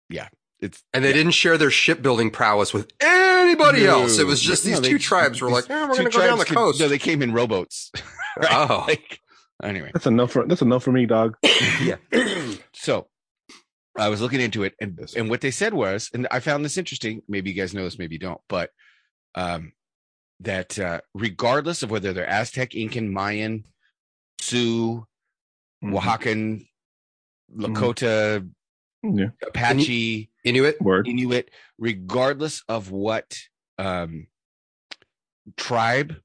[0.09, 1.15] yeah, it's and they yeah.
[1.17, 4.01] didn't share their shipbuilding prowess with anybody no.
[4.03, 4.19] else.
[4.19, 6.27] It was just these no, they, two tribes were like, eh, we're going to go
[6.27, 6.81] down the could, coast.
[6.81, 7.93] No, they came in rowboats.
[8.39, 8.49] right?
[8.51, 9.21] Oh, like,
[9.63, 11.37] anyway, that's enough for that's enough for me, dog.
[11.83, 11.97] yeah.
[12.73, 13.09] so
[13.99, 16.79] I was looking into it, and and what they said was, and I found this
[16.79, 17.21] interesting.
[17.29, 18.71] Maybe you guys know this, maybe you don't, but
[19.35, 19.73] um,
[20.41, 23.65] that uh, regardless of whether they're Aztec, Incan, Mayan,
[24.41, 25.05] Sioux,
[25.85, 25.95] mm-hmm.
[25.97, 26.67] Oaxacan,
[27.55, 27.65] mm-hmm.
[27.65, 28.49] Lakota,
[29.03, 29.29] yeah.
[29.47, 31.09] Apache, Inuit, Word.
[31.09, 33.37] Inuit, regardless of what
[33.79, 34.27] um,
[35.57, 36.17] tribe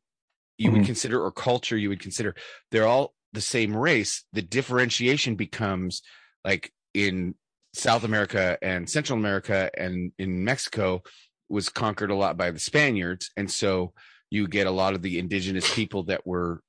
[0.58, 0.78] you mm-hmm.
[0.78, 2.36] would consider or culture you would consider,
[2.72, 4.26] they're all the same race.
[4.34, 6.02] The differentiation becomes
[6.44, 7.36] like in
[7.74, 11.04] South America and Central America and in Mexico
[11.50, 13.94] was conquered a lot by the Spaniards, and so
[14.30, 16.62] you get a lot of the indigenous people that were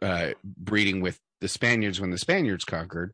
[0.00, 3.12] uh, breeding with the Spaniards when the Spaniards conquered.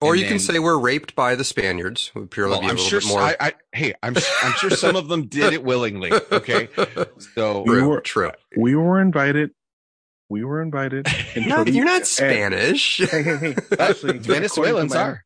[0.00, 2.10] Or you then, can say we're raped by the Spaniards.
[2.14, 3.20] Would purely well, be a I'm little sure, bit more.
[3.20, 6.10] I, I, hey, I'm, I'm sure some of them did it willingly.
[6.32, 6.68] Okay,
[7.34, 8.32] so we were, true.
[8.56, 9.50] We were invited.
[10.28, 11.06] We were invited.
[11.36, 12.98] you're, not, you're not Spanish.
[13.00, 13.36] And, hey, hey,
[13.70, 13.76] hey.
[13.78, 15.24] Actually, Venezuelans my, are.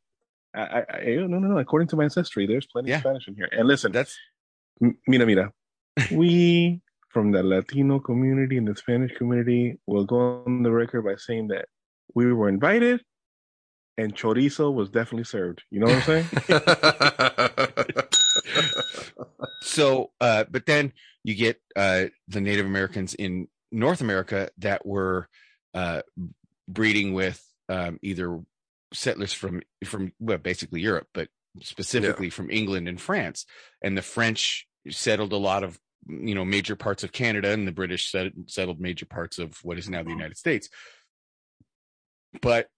[0.55, 1.59] I, I, no, no, no.
[1.59, 2.97] According to my ancestry, there's plenty yeah.
[2.97, 3.49] of Spanish in here.
[3.53, 4.18] And listen, that's
[4.81, 5.53] mira, mira.
[6.11, 6.83] We
[7.17, 11.49] from the Latino community and the Spanish community will go on the record by saying
[11.49, 11.64] that
[12.14, 13.01] we were invited
[13.97, 15.62] and chorizo was definitely served.
[15.71, 17.89] You know what I'm
[18.21, 18.64] saying?
[19.62, 20.93] so, uh, but then
[21.25, 25.27] you get uh, the Native Americans in North America that were
[25.73, 26.03] uh,
[26.69, 28.41] breeding with um, either
[28.93, 31.29] settlers from from well, basically Europe, but
[31.62, 32.33] specifically yeah.
[32.33, 33.47] from England and France,
[33.81, 37.72] and the French settled a lot of you know major parts of Canada, and the
[37.72, 40.11] British set, settled major parts of what is now the mm-hmm.
[40.18, 40.68] United States.
[42.40, 42.68] But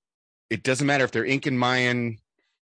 [0.51, 2.19] it doesn't matter if they're Incan, Mayan,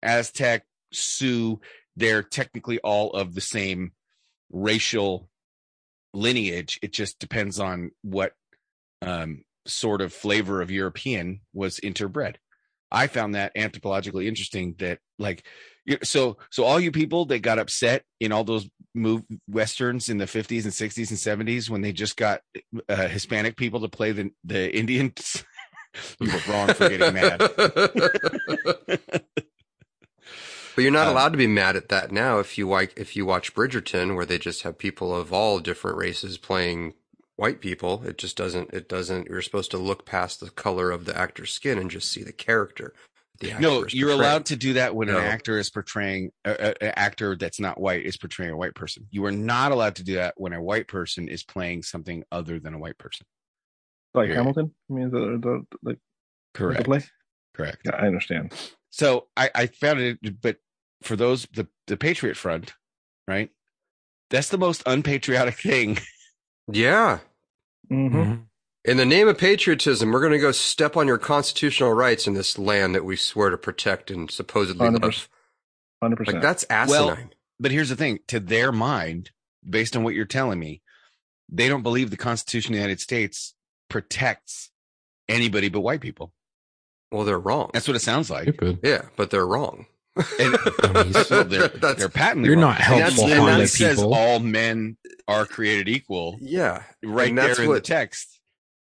[0.03, 1.59] Aztec, Sioux;
[1.95, 3.93] they're technically all of the same
[4.51, 5.29] racial
[6.13, 6.79] lineage.
[6.81, 8.33] It just depends on what
[9.01, 12.35] um, sort of flavor of European was interbred.
[12.91, 15.45] I found that anthropologically interesting that like
[16.03, 20.25] so so all you people that got upset in all those move westerns in the
[20.25, 22.41] 50s and 60s and 70s when they just got
[22.87, 25.43] uh, Hispanic people to play the the Indians.
[26.19, 27.37] you were wrong for getting mad.
[27.39, 29.23] but
[30.77, 33.25] you're not um, allowed to be mad at that now if you like if you
[33.25, 36.93] watch Bridgerton where they just have people of all different races playing
[37.35, 38.03] white people.
[38.05, 41.53] It just doesn't it doesn't you're supposed to look past the color of the actor's
[41.53, 42.93] skin and just see the character
[43.59, 45.17] no, you're allowed to do that when no.
[45.17, 48.75] an actor is portraying uh, uh an actor that's not white is portraying a white
[48.75, 49.07] person.
[49.11, 52.59] You are not allowed to do that when a white person is playing something other
[52.59, 53.25] than a white person.
[54.13, 54.37] Like Period.
[54.37, 55.97] Hamilton, I mean, the, the, the
[56.53, 57.01] correct the play.
[57.53, 57.77] Correct.
[57.85, 58.53] Yeah, I understand.
[58.89, 60.57] So I, I found it, but
[61.03, 62.73] for those the the Patriot Front,
[63.27, 63.49] right?
[64.31, 65.97] That's the most unpatriotic thing.
[66.71, 67.19] Yeah.
[67.91, 68.15] Mm-hmm.
[68.17, 68.41] Mm-hmm.
[68.89, 72.33] In the name of patriotism, we're going to go step on your constitutional rights in
[72.33, 75.29] this land that we swear to protect and supposedly 100%, love.
[76.03, 76.25] 100%.
[76.25, 77.05] Like, that's asinine.
[77.15, 77.27] Well,
[77.59, 79.29] but here's the thing to their mind,
[79.67, 80.81] based on what you're telling me,
[81.49, 83.53] they don't believe the Constitution of the United States
[83.91, 84.71] protects
[85.27, 86.33] anybody but white people.
[87.11, 87.69] Well, they're wrong.
[87.73, 88.45] That's what it sounds like.
[88.47, 88.79] Stupid.
[88.81, 89.85] Yeah, but they're wrong.
[90.39, 90.57] And,
[91.27, 92.71] so they're, they're patently you're wrong.
[92.71, 93.95] not helpful and, and that people.
[93.97, 98.38] says all men are created equal yeah right there in what, the text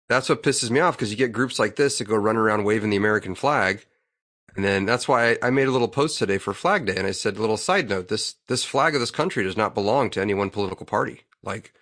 [0.08, 2.64] that's what pisses me off because you get groups like this that go run around
[2.64, 3.86] waving the American flag.
[4.56, 7.12] And then that's why I, made a little post today for Flag Day, and I
[7.12, 10.22] said, a little side note: this this flag of this country does not belong to
[10.22, 11.24] any one political party.
[11.44, 11.74] Like,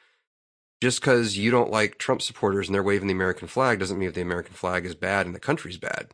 [0.82, 4.08] just because you don't like Trump supporters and they're waving the American flag doesn't mean
[4.08, 6.08] that the American flag is bad and the country's bad.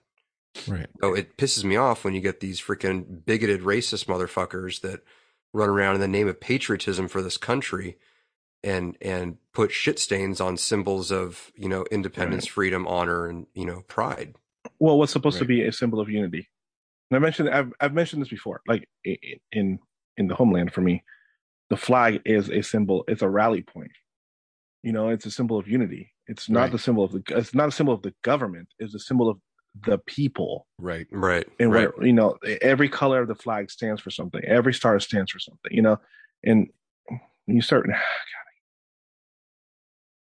[0.68, 0.88] Right.
[1.00, 5.00] So it pisses me off when you get these freaking bigoted racist motherfuckers that
[5.54, 7.98] run around in the name of patriotism for this country
[8.66, 12.52] and and put shit stains on symbols of you know independence, right.
[12.54, 14.34] freedom, honor, and you know pride.
[14.80, 15.40] Well, what's supposed right.
[15.48, 16.48] to be a symbol of unity?
[17.12, 18.88] And I mentioned I've I've mentioned this before, like
[19.52, 19.78] in
[20.16, 21.04] in the homeland for me,
[21.70, 23.04] the flag is a symbol.
[23.10, 23.92] It's a rally point.
[24.82, 26.14] You know, it's a symbol of unity.
[26.28, 26.72] It's not right.
[26.72, 27.22] the symbol of the.
[27.32, 28.70] It's not a symbol of the government.
[28.80, 29.40] It's a symbol of
[29.86, 30.68] the people.
[30.78, 31.06] Right.
[31.12, 31.46] Right.
[31.60, 31.90] And right.
[31.98, 34.42] Where, you know, every color of the flag stands for something.
[34.46, 35.70] Every star stands for something.
[35.74, 36.00] You know,
[36.46, 36.68] and
[37.46, 37.90] you start.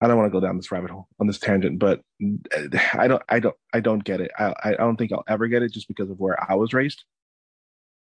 [0.01, 3.09] I don't want to go down this rabbit hole on this tangent, but eh, I
[3.09, 4.31] don't, I don't, I don't get it.
[4.39, 7.03] I, I don't think I'll ever get it just because of where I was raised.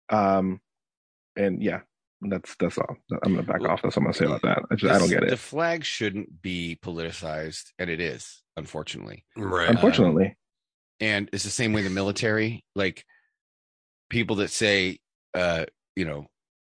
[0.08, 0.60] Um,
[1.36, 1.80] and yeah,
[2.24, 2.96] that's that's all.
[3.24, 3.82] I'm gonna back well, off.
[3.82, 4.60] That's what I'm gonna say about that.
[4.70, 5.30] I just, this, I don't get it.
[5.30, 9.24] The flag shouldn't be politicized, and it is, unfortunately.
[9.36, 9.68] Right.
[9.68, 10.26] Um, unfortunately.
[10.26, 10.34] Um,
[11.00, 13.04] and it's the same way the military, like
[14.08, 14.98] people that say,
[15.34, 15.64] uh,
[15.96, 16.28] you know,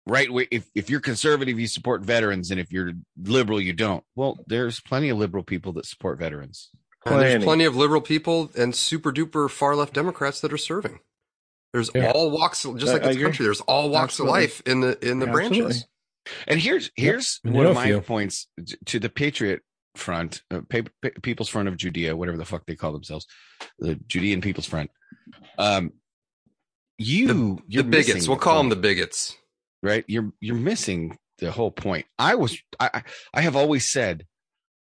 [0.08, 2.92] right if, if you're conservative you support veterans and if you're
[3.22, 6.70] liberal you don't well there's plenty of liberal people that support veterans
[7.06, 7.24] plenty.
[7.24, 11.00] there's plenty of liberal people and super duper far left democrats that are serving
[11.74, 12.12] there's yeah.
[12.12, 14.38] all walks just like this country there's all walks absolutely.
[14.46, 15.88] of life in the in the yeah, branches absolutely.
[16.48, 17.54] and here's here's yep.
[17.54, 18.48] one of my points
[18.86, 19.62] to the patriot
[19.96, 23.26] front uh, pa- pa- people's front of judea whatever the fuck they call themselves
[23.80, 24.92] the judean people's front
[25.58, 25.92] um
[26.98, 29.36] you the, the bigots we'll call them the bigots
[29.86, 30.04] right?
[30.08, 32.06] You're you're missing the whole point.
[32.20, 34.26] I was I I have always said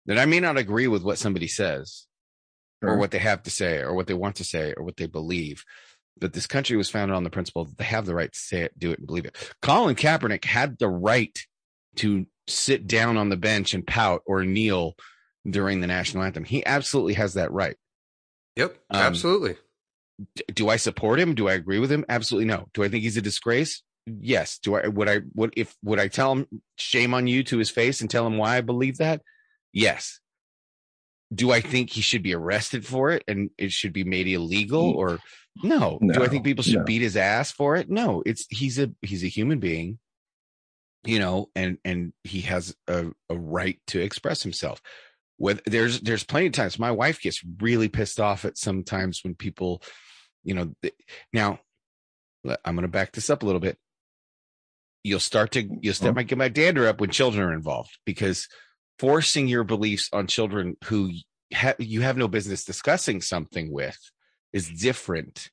[0.06, 2.06] that I may not agree with what somebody says
[2.82, 2.92] sure.
[2.92, 5.06] or what they have to say or what they want to say or what they
[5.06, 5.64] believe.
[6.18, 8.62] But this country was founded on the principle that they have the right to say
[8.62, 9.52] it, do it, and believe it.
[9.60, 11.36] Colin Kaepernick had the right
[11.96, 14.94] to sit down on the bench and pout or kneel
[15.48, 16.44] during the national anthem.
[16.44, 17.76] He absolutely has that right.
[18.54, 19.50] Yep, um, absolutely.
[20.20, 21.34] Um, do I support him?
[21.34, 22.06] Do I agree with him?
[22.08, 22.68] Absolutely no.
[22.72, 23.82] Do I think he's a disgrace?
[24.06, 26.46] yes do i would i would if would i tell him
[26.76, 29.20] shame on you to his face and tell him why i believe that
[29.72, 30.20] yes
[31.34, 34.92] do i think he should be arrested for it and it should be made illegal
[34.92, 35.18] or
[35.62, 36.84] no, no do i think people should no.
[36.84, 39.98] beat his ass for it no it's he's a he's a human being
[41.04, 44.80] you know and and he has a, a right to express himself
[45.38, 49.34] with there's there's plenty of times my wife gets really pissed off at sometimes when
[49.34, 49.82] people
[50.44, 50.72] you know
[51.32, 51.58] now
[52.64, 53.76] i'm going to back this up a little bit
[55.06, 58.48] you'll start to you'll start mm get my dander up when children are involved because
[58.98, 61.12] forcing your beliefs on children who
[61.54, 63.96] ha- you have no business discussing something with
[64.52, 65.50] is different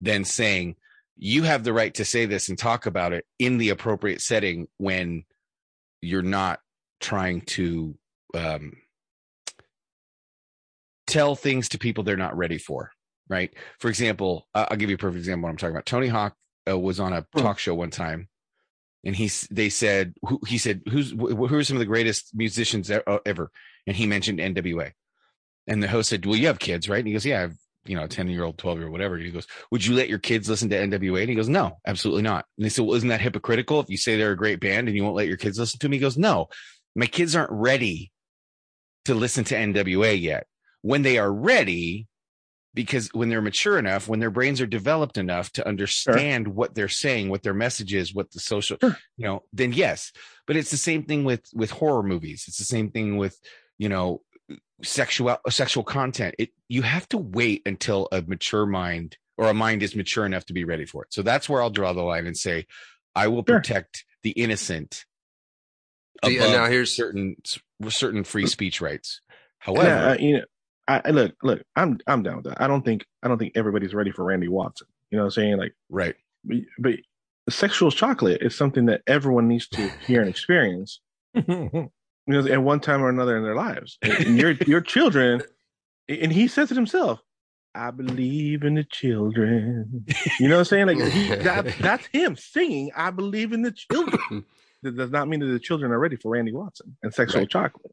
[0.00, 0.74] than saying
[1.18, 4.66] you have the right to say this and talk about it in the appropriate setting
[4.78, 5.24] when
[6.00, 6.58] you're not
[7.00, 7.94] trying to
[8.34, 8.72] um,
[11.06, 12.90] tell things to people they're not ready for
[13.28, 16.34] right for example i'll give you a perfect example what i'm talking about tony hawk
[16.70, 17.40] uh, was on a hmm.
[17.40, 18.28] talk show one time
[19.04, 22.90] and he they said who, he said who's who are some of the greatest musicians
[22.90, 23.50] uh, ever
[23.86, 24.90] and he mentioned nwa
[25.66, 27.54] and the host said well you have kids right and he goes yeah i have
[27.84, 29.94] you know a 10 year old 12 year old whatever and he goes would you
[29.94, 32.82] let your kids listen to nwa and he goes no absolutely not and they said
[32.84, 35.28] well isn't that hypocritical if you say they're a great band and you won't let
[35.28, 36.48] your kids listen to me he goes no
[36.96, 38.10] my kids aren't ready
[39.04, 40.46] to listen to nwa yet
[40.80, 42.06] when they are ready
[42.74, 46.52] because when they're mature enough, when their brains are developed enough to understand sure.
[46.52, 48.98] what they're saying, what their message is, what the social, sure.
[49.16, 50.12] you know, then yes.
[50.46, 52.44] But it's the same thing with with horror movies.
[52.48, 53.40] It's the same thing with
[53.78, 54.22] you know
[54.82, 56.34] sexual sexual content.
[56.38, 60.46] It you have to wait until a mature mind or a mind is mature enough
[60.46, 61.12] to be ready for it.
[61.14, 62.66] So that's where I'll draw the line and say,
[63.16, 63.56] I will sure.
[63.58, 65.04] protect the innocent.
[66.24, 67.36] Yeah, uh, now here's certain
[67.88, 69.20] certain free speech rights.
[69.58, 70.44] However, yeah, uh, you know,
[70.86, 72.60] I look, look, I'm I'm down with that.
[72.60, 74.86] I don't think I don't think everybody's ready for Randy Watson.
[75.10, 75.56] You know what I'm saying?
[75.56, 76.14] Like right.
[76.44, 76.94] But, but
[77.48, 81.00] sexual chocolate is something that everyone needs to hear and experience.
[81.34, 81.90] you
[82.26, 83.96] know, at one time or another in their lives.
[84.02, 85.40] And your your children
[86.06, 87.18] and he says it himself,
[87.74, 90.04] I believe in the children.
[90.38, 90.86] You know what I'm saying?
[90.88, 94.20] Like he, that, that's him singing, I believe in the children.
[94.82, 97.48] that does not mean that the children are ready for Randy Watson and sexual right.
[97.48, 97.92] chocolate.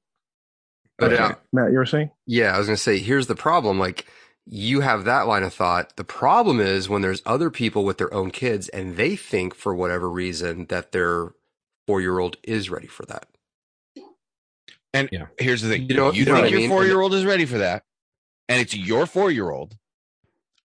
[1.02, 1.24] But okay.
[1.24, 2.12] Uh, Matt, you were saying?
[2.28, 3.80] Yeah, I was going to say, here's the problem.
[3.80, 4.06] Like,
[4.46, 5.96] you have that line of thought.
[5.98, 9.74] The problem is when there's other people with their own kids and they think for
[9.74, 11.32] whatever reason that their
[11.88, 13.26] four year old is ready for that.
[14.94, 15.28] And yeah.
[15.40, 16.70] here's the thing you, know, not you think your mean?
[16.70, 17.84] four year old is ready for that,
[18.50, 19.76] and it's your four year old.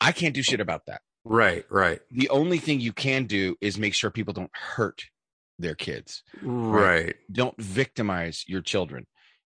[0.03, 1.01] I can't do shit about that.
[1.24, 2.01] Right, right.
[2.11, 5.05] The only thing you can do is make sure people don't hurt
[5.59, 6.22] their kids.
[6.43, 6.99] right?
[7.07, 7.16] right.
[7.32, 9.07] Don't victimize your children.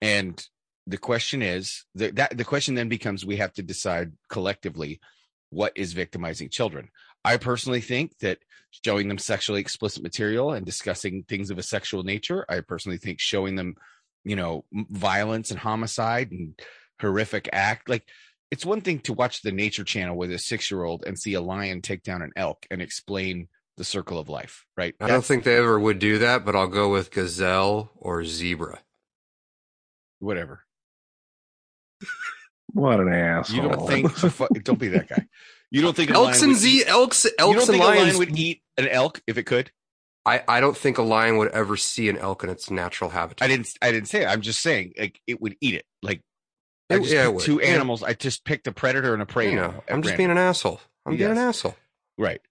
[0.02, 0.44] And
[0.88, 5.00] the question is the, that the question then becomes we have to decide collectively
[5.50, 6.90] what is victimizing children.
[7.24, 8.40] I personally think that
[8.84, 13.20] showing them sexually explicit material and discussing things of a sexual nature, I personally think
[13.20, 13.76] showing them,
[14.24, 16.60] you know, violence and homicide and
[17.00, 18.06] horrific act like
[18.52, 21.82] it's one thing to watch the nature channel with a 6-year-old and see a lion
[21.82, 24.94] take down an elk and explain the circle of life, right?
[25.00, 28.82] I don't think they ever would do that, but I'll go with gazelle or zebra.
[30.20, 30.66] Whatever.
[32.74, 33.56] What an asshole!
[33.56, 33.88] You don't
[34.26, 34.64] think?
[34.64, 35.26] don't be that guy.
[35.72, 38.04] You don't think elks and z eat, elks elks you don't and think lions a
[38.04, 39.72] lion would eat an elk if it could?
[40.26, 43.46] I, I don't think a lion would ever see an elk in its natural habitat.
[43.46, 44.28] I didn't I didn't say it.
[44.28, 45.86] I'm just saying like it would eat it.
[46.02, 46.22] Like
[46.90, 47.66] I just yeah, two would.
[47.66, 48.02] animals.
[48.02, 48.10] Yeah.
[48.10, 49.54] I just picked a predator and a prey.
[49.54, 50.18] Yeah, I'm just random.
[50.18, 50.80] being an asshole.
[51.06, 51.20] I'm yes.
[51.20, 51.76] being an asshole.
[52.18, 52.42] Right.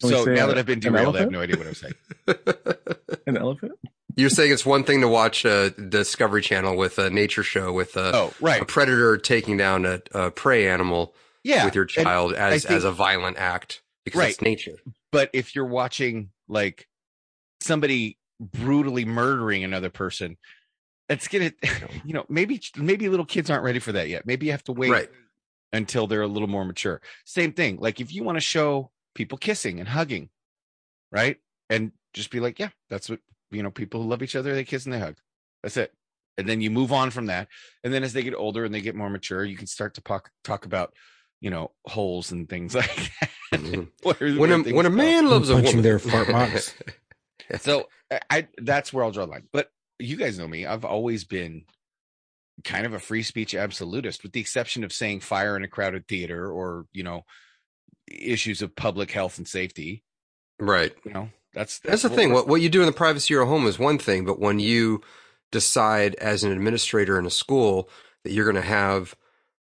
[0.00, 1.94] Can so now that I've been derailed, I have no idea what I'm saying.
[3.26, 3.72] an elephant?
[4.16, 7.96] You're saying it's one thing to watch a Discovery Channel with a nature show with
[7.96, 8.62] a, oh, right.
[8.62, 12.84] a predator taking down a, a prey animal yeah, with your child as, think, as
[12.84, 14.30] a violent act because right.
[14.30, 14.76] it's nature.
[15.12, 16.88] But if you're watching like
[17.60, 20.36] somebody brutally murdering another person,
[21.08, 21.52] it's gonna,
[22.04, 24.26] you know, maybe maybe little kids aren't ready for that yet.
[24.26, 25.08] Maybe you have to wait right.
[25.72, 27.00] until they're a little more mature.
[27.24, 27.78] Same thing.
[27.80, 30.30] Like if you want to show people kissing and hugging,
[31.10, 31.38] right,
[31.70, 33.20] and just be like, yeah, that's what
[33.50, 35.16] you know, people who love each other, they kiss and they hug.
[35.62, 35.92] That's it.
[36.38, 37.48] And then you move on from that.
[37.84, 40.00] And then as they get older and they get more mature, you can start to
[40.02, 40.94] talk, talk about,
[41.40, 43.30] you know, holes and things like that.
[43.54, 44.38] Mm-hmm.
[44.38, 46.74] when, a, when a man loves I'm a woman, their fart marks.
[47.60, 47.88] so
[48.30, 49.48] I, that's where I'll draw the line.
[49.52, 50.66] But you guys know me.
[50.66, 51.64] I've always been
[52.64, 56.06] kind of a free speech absolutist, with the exception of saying fire in a crowded
[56.06, 57.24] theater or, you know,
[58.10, 60.04] issues of public health and safety.
[60.58, 60.94] Right.
[61.04, 62.32] You know, that's that's, that's the thing.
[62.32, 64.58] What what you do in the privacy of your home is one thing, but when
[64.58, 65.00] you
[65.50, 67.88] decide as an administrator in a school
[68.24, 69.16] that you're going to have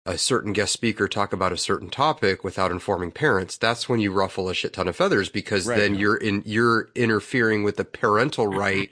[0.07, 4.13] a certain guest speaker talk about a certain topic without informing parents, that's when you
[4.13, 5.77] ruffle a shit ton of feathers because right.
[5.79, 8.59] then you're in you're interfering with the parental mm-hmm.
[8.59, 8.91] right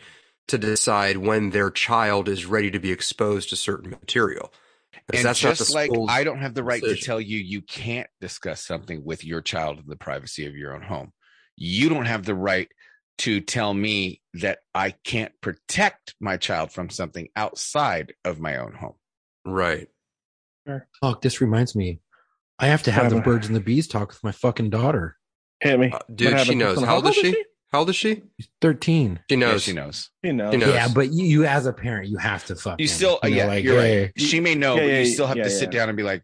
[0.49, 4.53] to decide when their child is ready to be exposed to certain material.
[5.15, 7.01] And that's just like I don't have the right decision.
[7.01, 10.75] to tell you you can't discuss something with your child in the privacy of your
[10.75, 11.13] own home
[11.57, 12.69] you don't have the right
[13.19, 18.75] to tell me that I can't protect my child from something outside of my own
[18.75, 18.95] home.
[19.45, 19.89] Right.
[20.67, 20.83] Talk.
[21.03, 22.01] Oh, this reminds me.
[22.59, 25.17] I have to have the birds and the bees talk with my fucking daughter.
[25.61, 25.91] Hit me.
[25.93, 26.81] Uh, dude, she knows.
[26.83, 27.45] How old, is she?
[27.73, 28.23] How old is she?
[28.41, 29.21] She's 13.
[29.29, 29.53] She knows.
[29.67, 30.11] Yeah, she knows.
[30.25, 30.55] She knows.
[30.55, 32.81] Yeah, but you, you as a parent, you have to fuck.
[32.81, 34.01] You still, you know, yeah, like, you're hey.
[34.05, 34.13] right.
[34.17, 36.23] She may know, yeah, but you still have to sit down and be like,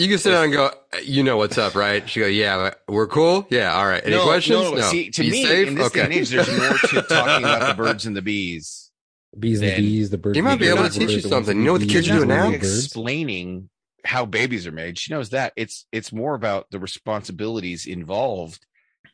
[0.00, 2.08] you can sit down and go, uh, you know what's up, right?
[2.08, 3.46] She go, yeah, we're cool.
[3.50, 4.02] Yeah, all right.
[4.02, 4.58] Any no, questions?
[4.58, 4.80] No, no.
[4.80, 5.68] See, to me, safe?
[5.68, 5.98] in this okay.
[6.00, 8.90] day and age, there's more to talking about the birds and the bees.
[9.38, 10.38] Bees and the bees, the birds.
[10.38, 11.54] You might be able to teach you something.
[11.58, 12.48] You know what the kids are doing now?
[12.50, 13.68] Explaining
[14.02, 14.96] how babies are made.
[14.98, 15.52] She knows that.
[15.54, 18.64] It's it's more about the responsibilities involved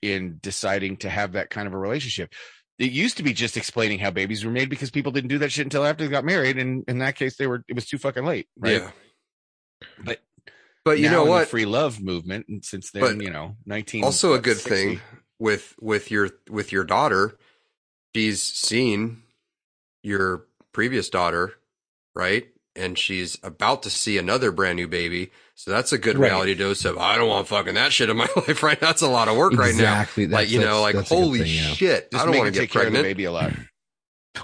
[0.03, 2.33] in deciding to have that kind of a relationship.
[2.79, 5.51] It used to be just explaining how babies were made because people didn't do that
[5.51, 7.99] shit until after they got married, and in that case, they were it was too
[7.99, 8.83] fucking late, right?
[8.83, 8.91] Yeah.
[10.03, 10.21] But
[10.87, 14.39] but you know what free love movement and since then you know 19 also a
[14.39, 14.71] good 60.
[14.71, 15.01] thing
[15.39, 17.37] with with your with your daughter
[18.15, 19.23] she's seen
[20.03, 21.55] your previous daughter
[22.15, 26.29] right and she's about to see another brand new baby so that's a good right.
[26.31, 29.09] reality dose of i don't want fucking that shit in my life right that's a
[29.09, 29.75] lot of work exactly.
[29.75, 31.61] right now exactly like you know like holy thing, yeah.
[31.63, 33.53] shit Just i don't want to get pregnant baby a lot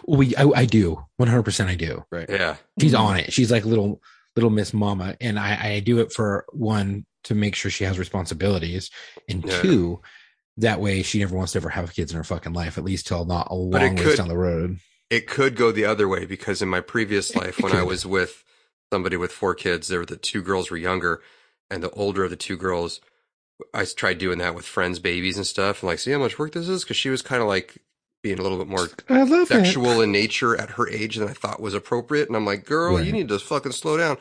[0.08, 4.00] we I, I do 100% i do right yeah she's on it she's like little
[4.36, 7.98] little Miss Mama, and I, I do it for one to make sure she has
[7.98, 8.90] responsibilities,
[9.28, 9.60] and yeah.
[9.60, 10.00] two,
[10.58, 13.06] that way she never wants to ever have kids in her fucking life, at least
[13.06, 14.78] till not a but long could, ways down the road.
[15.10, 18.42] It could go the other way because in my previous life, when I was with
[18.92, 21.22] somebody with four kids, there were the two girls were younger,
[21.70, 23.00] and the older of the two girls.
[23.72, 26.52] I tried doing that with friends' babies and stuff, and like, see how much work
[26.52, 27.78] this is because she was kind of like
[28.22, 28.88] being a little bit more
[29.46, 30.04] sexual it.
[30.04, 32.28] in nature at her age than I thought was appropriate.
[32.28, 33.04] And I'm like, girl, right.
[33.04, 34.16] you need to fucking slow down.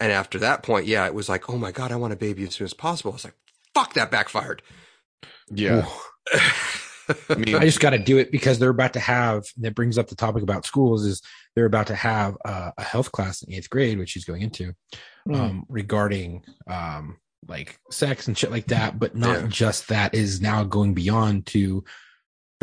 [0.00, 2.42] And after that point, yeah, it was like, oh my God, I want a baby
[2.42, 3.12] as soon as possible.
[3.12, 3.36] I was like,
[3.74, 4.60] fuck, that backfired.
[5.52, 5.86] Yeah.
[6.34, 9.96] I, mean, I just got to do it because they're about to have, that brings
[9.98, 11.22] up the topic about schools is
[11.54, 14.72] they're about to have uh, a health class in eighth grade, which she's going into
[15.28, 15.36] mm.
[15.36, 18.98] um, regarding um, like sex and shit like that.
[18.98, 19.46] But not yeah.
[19.46, 21.84] just that is now going beyond to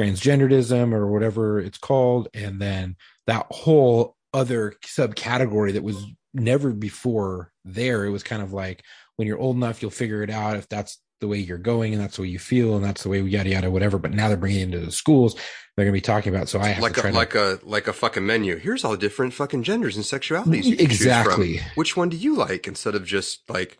[0.01, 2.95] transgenderism or whatever it's called and then
[3.27, 8.83] that whole other subcategory that was never before there it was kind of like
[9.15, 12.01] when you're old enough you'll figure it out if that's the way you're going and
[12.01, 14.27] that's the way you feel and that's the way we yada yada whatever but now
[14.27, 15.35] they're bringing it into the schools
[15.77, 17.93] they're going to be talking about so i have like a like a like a
[17.93, 22.17] fucking menu here's all the different fucking genders and sexualities you exactly which one do
[22.17, 23.77] you like instead of just like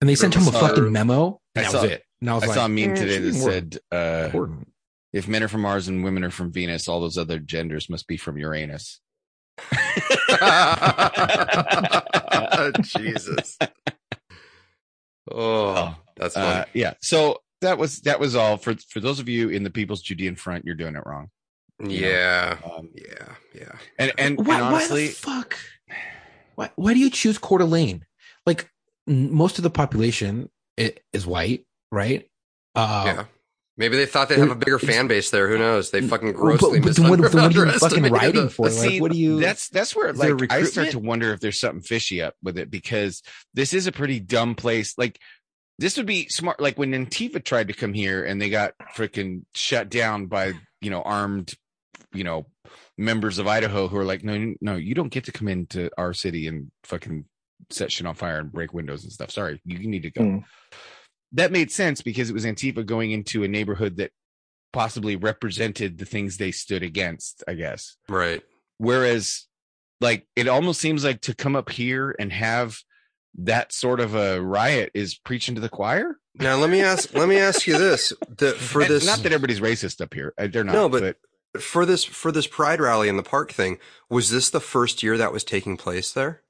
[0.00, 2.44] and they sent him a fucking memo I that saw, was it and i was
[2.44, 4.30] I like, said, uh,
[5.14, 8.08] if men are from Mars and women are from Venus, all those other genders must
[8.08, 9.00] be from Uranus.
[12.80, 13.56] Jesus.
[15.30, 16.60] Oh, that's uh, funny.
[16.60, 16.94] Uh, yeah.
[17.00, 20.34] So that was that was all for for those of you in the People's Judean
[20.34, 20.64] Front.
[20.64, 21.28] You're doing it wrong.
[21.80, 22.56] Yeah.
[22.68, 23.34] Um, yeah.
[23.54, 23.72] Yeah.
[24.00, 25.56] And and, why, and honestly, why fuck.
[26.56, 28.04] Why why do you choose Coeur d'Alene?
[28.46, 28.68] Like
[29.06, 32.28] most of the population is white, right?
[32.74, 33.24] Uh, yeah.
[33.76, 35.48] Maybe they thought they'd have a bigger fan base there.
[35.48, 35.90] Who knows?
[35.90, 38.64] They fucking grossly but, but what, what are you fucking writing for?
[38.66, 39.40] Like, see, what do you?
[39.40, 42.70] That's that's where like I start to wonder if there's something fishy up with it
[42.70, 43.22] because
[43.52, 44.96] this is a pretty dumb place.
[44.96, 45.18] Like
[45.80, 46.60] this would be smart.
[46.60, 50.90] Like when Antifa tried to come here and they got freaking shut down by you
[50.90, 51.54] know armed
[52.12, 52.46] you know
[52.96, 56.14] members of Idaho who are like, no, no, you don't get to come into our
[56.14, 57.24] city and fucking
[57.70, 59.32] set shit on fire and break windows and stuff.
[59.32, 60.22] Sorry, you, you need to go.
[60.22, 60.44] Mm
[61.34, 64.12] that made sense because it was Antifa going into a neighborhood that
[64.72, 67.96] possibly represented the things they stood against, I guess.
[68.08, 68.42] Right.
[68.78, 69.46] Whereas,
[70.00, 72.78] like, it almost seems like to come up here and have
[73.36, 76.16] that sort of a riot is preaching to the choir.
[76.36, 79.32] Now, let me ask, let me ask you this: that for and this, not that
[79.32, 80.72] everybody's racist up here, uh, they're not.
[80.74, 81.16] No, but,
[81.52, 83.78] but for this, for this pride rally in the park thing,
[84.08, 86.42] was this the first year that was taking place there,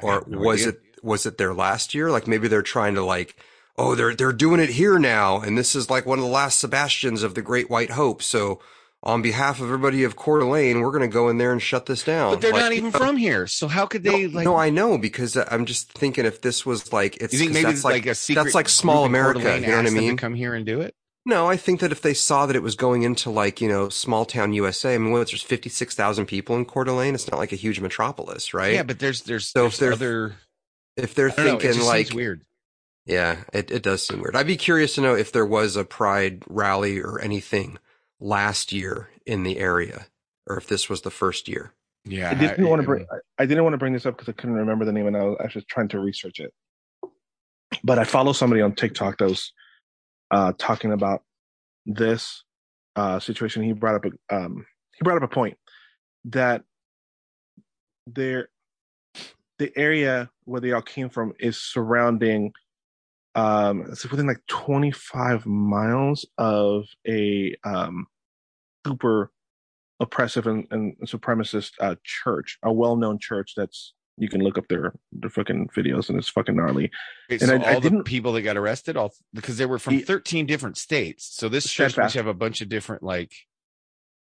[0.00, 0.72] or no was idea.
[0.94, 2.10] it was it their last year?
[2.12, 3.36] Like maybe they're trying to like
[3.76, 6.58] oh, they're they're doing it here now, and this is like one of the last
[6.58, 8.22] Sebastians of the Great White Hope.
[8.22, 8.60] So,
[9.02, 11.86] on behalf of everybody of Coeur d'Alene, we're going to go in there and shut
[11.86, 12.32] this down.
[12.32, 14.26] But they're like, not even uh, from here, so how could they?
[14.26, 17.32] No, like, no, I know because uh, I'm just thinking if this was like it's
[17.32, 19.40] you think maybe that's like, like, a secret that's like small America.
[19.40, 20.16] You know what I mean?
[20.16, 20.94] Come here and do it.
[21.26, 23.88] No, I think that if they saw that it was going into like, you know,
[23.88, 27.14] small town USA, I mean, well, there's 56,000 people in Coeur d'Alene.
[27.14, 28.74] It's not like a huge metropolis, right?
[28.74, 30.34] Yeah, but there's, there's, so there's if they're, other,
[30.98, 32.42] if they're thinking know, like, weird.
[33.06, 34.34] Yeah, it, it does seem weird.
[34.36, 37.78] I'd be curious to know if there was a pride rally or anything
[38.18, 40.06] last year in the area,
[40.46, 41.74] or if this was the first year.
[42.06, 43.06] Yeah, I didn't I, want to bring.
[43.38, 45.22] I, didn't want to bring this up because I couldn't remember the name, and I
[45.22, 46.52] was, actually trying to research it.
[47.82, 49.52] But I follow somebody on TikTok that was
[50.30, 51.22] uh, talking about
[51.84, 52.42] this
[52.96, 53.62] uh, situation.
[53.64, 55.58] He brought up a um, he brought up a point
[56.26, 56.62] that
[58.06, 58.48] there
[59.58, 62.52] the area where they all came from is surrounding
[63.34, 68.06] um, it's within like 25 miles of a um,
[68.86, 69.30] super
[70.00, 74.92] oppressive and, and supremacist uh, church, a well-known church that's you can look up their
[75.12, 76.84] their fucking videos and it's fucking gnarly.
[77.28, 79.80] Okay, and so I, all I the people that got arrested, all because they were
[79.80, 81.30] from 13 different states.
[81.34, 83.32] So this church must have a bunch of different like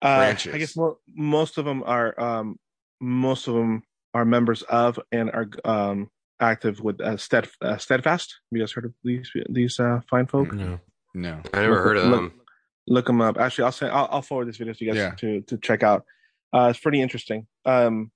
[0.02, 0.54] branches.
[0.54, 2.58] Uh, I guess mo- most of them are um,
[3.02, 3.84] most of them
[4.14, 6.10] are members of and are um,
[6.42, 8.38] active with uh, stead, uh, Steadfast.
[8.52, 10.52] Have you guys heard of these these uh, fine folk?
[10.52, 10.80] No,
[11.14, 12.42] no, I never look, heard of look, them.
[12.88, 13.38] Look them up.
[13.40, 13.92] Actually, I'll send.
[13.92, 15.12] I'll, I'll forward this video to you guys yeah.
[15.18, 16.04] to to check out.
[16.52, 17.48] Uh, it's pretty interesting.
[17.66, 18.12] Um,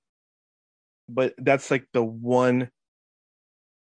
[1.08, 2.68] but that's like the one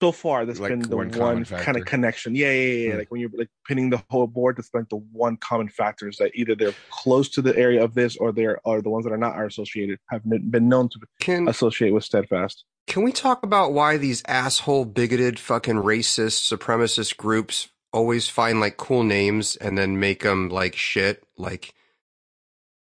[0.02, 2.34] so far that's like been the one, one kind of connection.
[2.34, 2.86] Yeah, yeah, yeah.
[2.90, 2.94] yeah.
[2.94, 2.98] Mm.
[2.98, 6.18] Like when you're like pinning the whole board, that's like the one common factor is
[6.18, 9.12] that either they're close to the area of this, or they're are the ones that
[9.12, 12.64] are not are associated have been known to Can, associate with steadfast.
[12.86, 18.76] Can we talk about why these asshole, bigoted, fucking racist, supremacist groups always find like
[18.76, 21.24] cool names and then make them like shit?
[21.38, 21.72] Like,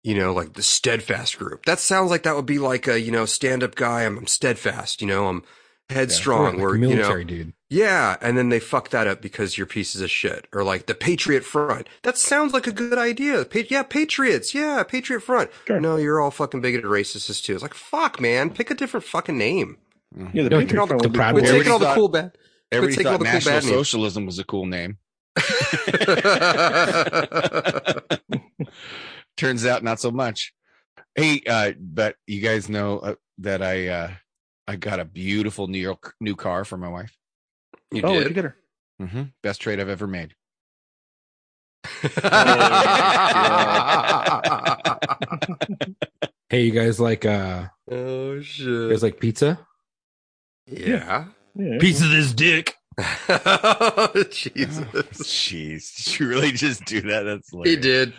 [0.02, 1.66] you know, like the steadfast group.
[1.66, 4.04] That sounds like that would be like a, you know, stand up guy.
[4.04, 5.44] I'm, I'm, steadfast, you know, I'm
[5.90, 7.52] headstrong yeah, or, like military you know, dude.
[7.68, 8.16] Yeah.
[8.22, 11.44] And then they fuck that up because you're pieces of shit or like the Patriot
[11.44, 11.88] Front.
[12.02, 13.44] That sounds like a good idea.
[13.44, 13.82] Pa- yeah.
[13.82, 14.54] Patriots.
[14.54, 14.82] Yeah.
[14.82, 15.50] Patriot Front.
[15.66, 15.78] Sure.
[15.80, 17.52] No, you're all fucking bigoted racists too.
[17.52, 19.76] It's like, fuck, man, pick a different fucking name.
[20.16, 20.36] Mm-hmm.
[20.36, 21.42] Yeah, the, taking all the, the proud cool.
[21.44, 22.32] We're taking all the cool bad.
[22.72, 24.98] Everybody thought all the National cool Socialism was a cool name.
[29.36, 30.52] Turns out not so much.
[31.14, 34.10] Hey, uh, but you guys know uh, that I uh,
[34.66, 37.16] I got a beautiful New York new car for my wife.
[37.92, 38.24] You oh, did?
[38.28, 38.56] you get her?
[39.00, 39.22] Mm-hmm.
[39.42, 40.34] Best trade I've ever made.
[41.84, 42.00] Oh,
[46.48, 47.66] hey, you guys like uh?
[47.90, 48.66] Oh shit!
[48.66, 49.64] You guys like pizza?
[50.70, 51.26] Yeah.
[51.54, 51.78] yeah.
[51.78, 52.76] Piece of this dick.
[52.98, 53.16] Jesus.
[55.26, 56.04] jeez.
[56.06, 57.22] Did you really just do that?
[57.24, 57.76] That's hilarious.
[57.76, 58.12] He did.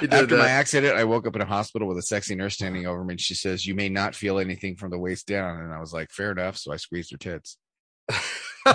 [0.00, 0.42] He did After that.
[0.42, 3.14] my accident, I woke up in a hospital with a sexy nurse standing over me
[3.14, 5.60] and she says, You may not feel anything from the waist down.
[5.60, 6.56] And I was like, Fair enough.
[6.56, 7.58] So I squeezed her tits.
[8.10, 8.66] you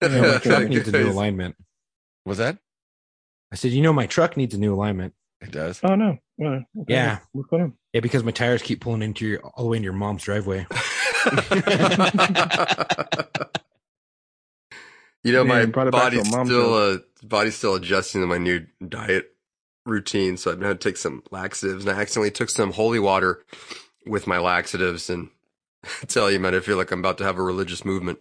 [0.00, 1.56] know, my truck needs a new alignment.
[2.24, 2.58] Was that?
[3.52, 5.14] I said, You know, my truck needs a new alignment.
[5.44, 5.80] It does.
[5.82, 6.18] Oh no.
[6.38, 6.94] Well, okay.
[6.94, 7.18] Yeah.
[7.92, 10.66] Yeah, because my tires keep pulling into your all the way into your mom's driveway.
[15.22, 19.34] you know, my body's still uh, body's still adjusting to my new diet
[19.86, 23.44] routine, so I've had to take some laxatives, and I accidentally took some holy water
[24.06, 25.28] with my laxatives, and
[25.84, 28.18] I tell you, man, I feel like I'm about to have a religious movement.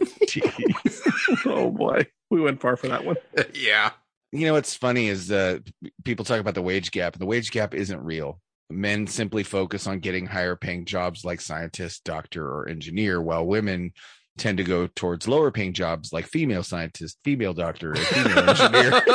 [0.00, 1.46] Jeez.
[1.50, 3.16] oh boy, we went far for that one.
[3.54, 3.90] yeah
[4.32, 5.58] you know what's funny is uh,
[6.04, 7.14] people talk about the wage gap.
[7.18, 8.40] The wage gap isn't real.
[8.70, 13.92] Men simply focus on getting higher paying jobs like scientist, doctor, or engineer, while women
[14.38, 19.02] tend to go towards lower paying jobs like female scientist, female doctor, female engineer.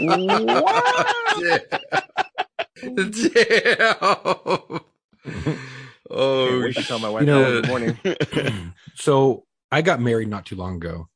[0.00, 1.80] What?
[2.96, 4.80] Damn.
[6.12, 7.98] Oh, hey, tell my wife you know, good morning.
[8.96, 11.06] so I got married not too long ago,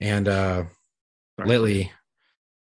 [0.00, 0.64] and uh,
[1.38, 1.48] Sorry.
[1.48, 1.92] lately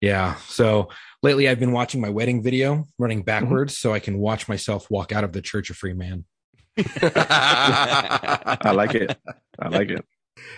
[0.03, 0.35] yeah.
[0.49, 0.89] So
[1.23, 3.25] lately I've been watching my wedding video running mm-hmm.
[3.25, 3.89] backwards mm-hmm.
[3.89, 6.25] so I can watch myself walk out of the church a free man.
[6.77, 9.17] I like it.
[9.59, 10.05] I like it.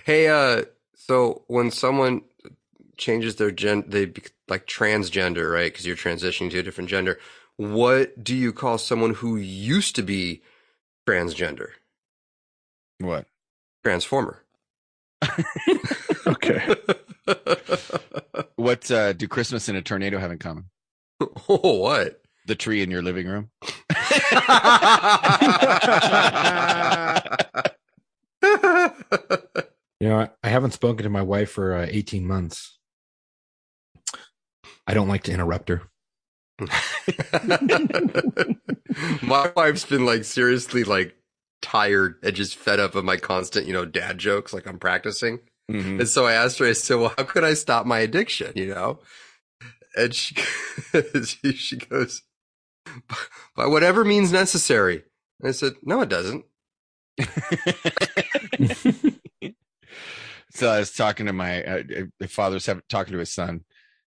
[0.03, 0.63] Hey, uh,
[0.95, 2.21] so when someone
[2.97, 4.11] changes their gender, they
[4.47, 5.71] like transgender, right?
[5.71, 7.19] Because you're transitioning to a different gender.
[7.57, 10.41] What do you call someone who used to be
[11.07, 11.67] transgender?
[12.99, 13.25] What?
[13.83, 14.41] Transformer.
[16.27, 16.75] okay.
[18.55, 20.65] what uh, do Christmas and a tornado have in common?
[21.47, 22.21] Oh, what?
[22.47, 23.49] The tree in your living room.
[23.63, 24.09] you
[30.01, 32.77] know, I, I, haven't spoken to my wife for uh, 18 months.
[34.85, 35.83] I don't like to interrupt her.
[39.23, 41.15] my wife's been like seriously like
[41.61, 45.39] tired and just fed up of my constant, you know, dad jokes like I'm practicing.
[45.71, 46.01] Mm-hmm.
[46.01, 48.51] And so I asked her, I said, well, how could I stop my addiction?
[48.55, 48.99] You know?
[49.97, 50.35] And she,
[51.55, 52.21] she goes,
[53.55, 55.03] by whatever means necessary.
[55.39, 56.45] And I said, no, it doesn't.
[60.51, 61.83] so I was talking to my uh,
[62.21, 63.63] uh father's talking to his son,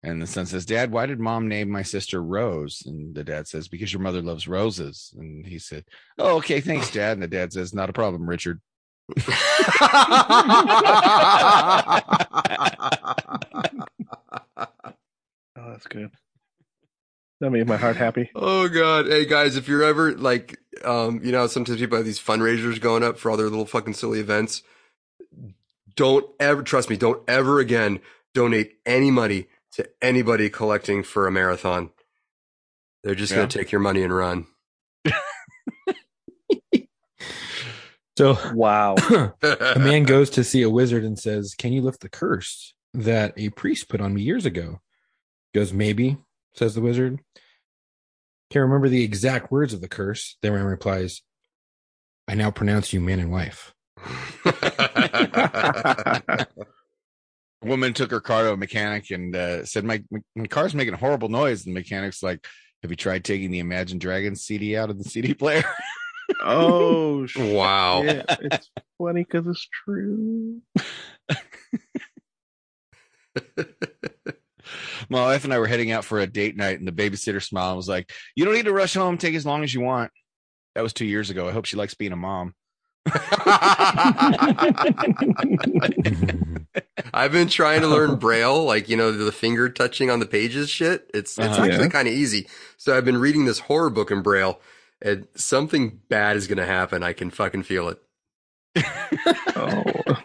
[0.04, 3.48] and the son says, "Dad, why did Mom name my sister Rose?" And the dad
[3.48, 5.82] says, "Because your mother loves roses." And he said,
[6.16, 8.60] "Oh, okay, thanks, Dad." And the dad says, "Not a problem, Richard."
[9.18, 9.34] oh,
[15.56, 16.10] that's good.
[17.40, 18.30] That made my heart happy.
[18.36, 19.08] Oh god.
[19.08, 23.02] Hey guys, if you're ever like um, you know, sometimes people have these fundraisers going
[23.02, 24.62] up for all their little fucking silly events.
[25.96, 27.98] Don't ever trust me, don't ever again
[28.34, 31.90] donate any money to anybody collecting for a marathon.
[33.02, 33.38] They're just yeah.
[33.38, 34.46] gonna take your money and run.
[38.18, 38.94] So wow,
[39.42, 43.32] a man goes to see a wizard and says, "Can you lift the curse that
[43.38, 44.80] a priest put on me years ago?"
[45.52, 46.18] He goes, "Maybe,"
[46.54, 47.18] says the wizard.
[48.50, 50.36] Can't remember the exact words of the curse.
[50.42, 51.22] The man replies,
[52.28, 53.72] "I now pronounce you man and wife."
[57.64, 60.02] Woman took her car to a mechanic and uh, said, my,
[60.36, 62.46] "My car's making a horrible noise." And the mechanic's like,
[62.82, 65.64] "Have you tried taking the Imagine Dragons CD out of the CD player?"
[66.40, 67.54] oh, shit.
[67.54, 68.02] wow.
[68.02, 68.68] Yeah, it's
[68.98, 70.60] funny because it's true.
[75.08, 77.70] My wife and I were heading out for a date night, and the babysitter smiled
[77.70, 79.18] and was like, You don't need to rush home.
[79.18, 80.10] Take as long as you want.
[80.74, 81.48] That was two years ago.
[81.48, 82.54] I hope she likes being a mom.
[83.06, 83.82] I've
[87.32, 91.10] been trying to learn Braille, like, you know, the finger touching on the pages shit.
[91.12, 91.88] It's, it's uh-huh, actually yeah.
[91.88, 92.46] kind of easy.
[92.78, 94.60] So I've been reading this horror book in Braille
[95.04, 97.02] and something bad is gonna happen.
[97.02, 97.98] I can fucking feel it.
[99.56, 100.16] oh.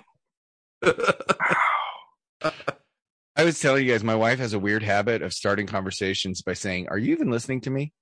[3.35, 6.53] I was telling you guys, my wife has a weird habit of starting conversations by
[6.53, 7.91] saying, "Are you even listening to me?"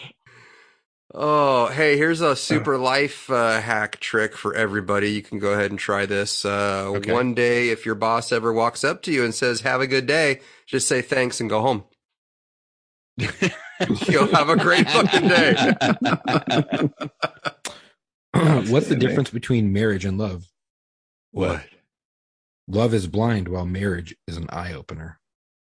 [1.20, 5.10] Oh, hey, here's a super life uh, hack trick for everybody.
[5.14, 6.46] You can go ahead and try this.
[6.46, 7.12] Uh, okay.
[7.12, 10.06] One day, if your boss ever walks up to you and says, Have a good
[10.06, 11.86] day, just say thanks and go home.
[13.18, 15.54] You'll have a great fucking day.
[18.72, 20.46] What's the difference between marriage and love?
[21.32, 21.50] What?
[21.50, 21.64] what?
[22.78, 25.20] Love is blind, while marriage is an eye opener.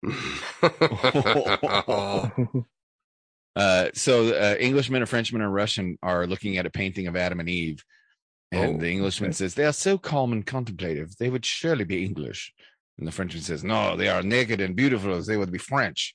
[3.56, 7.40] Uh, so uh, Englishmen, a Frenchman, or Russian are looking at a painting of Adam
[7.40, 7.84] and Eve,
[8.52, 9.36] and oh, the Englishman okay.
[9.38, 12.54] says they are so calm and contemplative they would surely be English,
[12.98, 16.14] and the Frenchman says no, they are naked and beautiful as they would be French,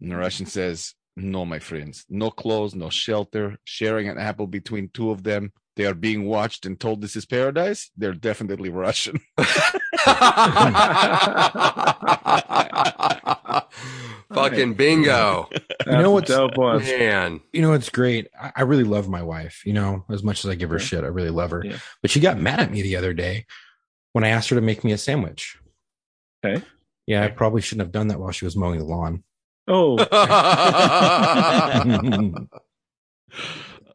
[0.00, 4.88] and the Russian says no, my friends, no clothes, no shelter, sharing an apple between
[4.92, 5.52] two of them.
[5.74, 7.90] They are being watched and told this is paradise.
[7.96, 9.20] They're definitely Russian.
[14.34, 15.48] Fucking bingo.
[15.86, 17.40] you know what's dope Man.
[17.52, 18.28] You know what's great?
[18.38, 20.84] I, I, really love my wife, you know, as much as I give her yeah.
[20.84, 21.62] shit, I really love her.
[21.64, 21.78] Yeah.
[22.02, 23.46] But she got mad at me the other day
[24.12, 25.58] when I asked her to make me a sandwich.
[26.44, 26.62] Okay.
[27.06, 29.24] Yeah, I probably shouldn't have done that while she was mowing the lawn.
[29.66, 29.96] Oh.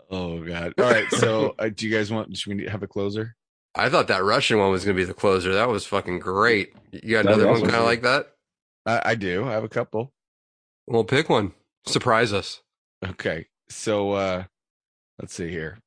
[0.09, 0.73] oh god.
[0.79, 3.35] All right, so uh, do you guys want should we have a closer?
[3.75, 5.53] I thought that Russian one was going to be the closer.
[5.53, 6.73] That was fucking great.
[6.91, 8.27] You got that another one kind of like that?
[8.87, 9.45] I, I, do.
[9.47, 10.11] I have a couple.
[10.87, 11.53] We'll pick one.
[11.85, 12.61] Surprise us.
[13.05, 13.47] Okay.
[13.69, 14.43] So uh
[15.19, 15.79] let's see here.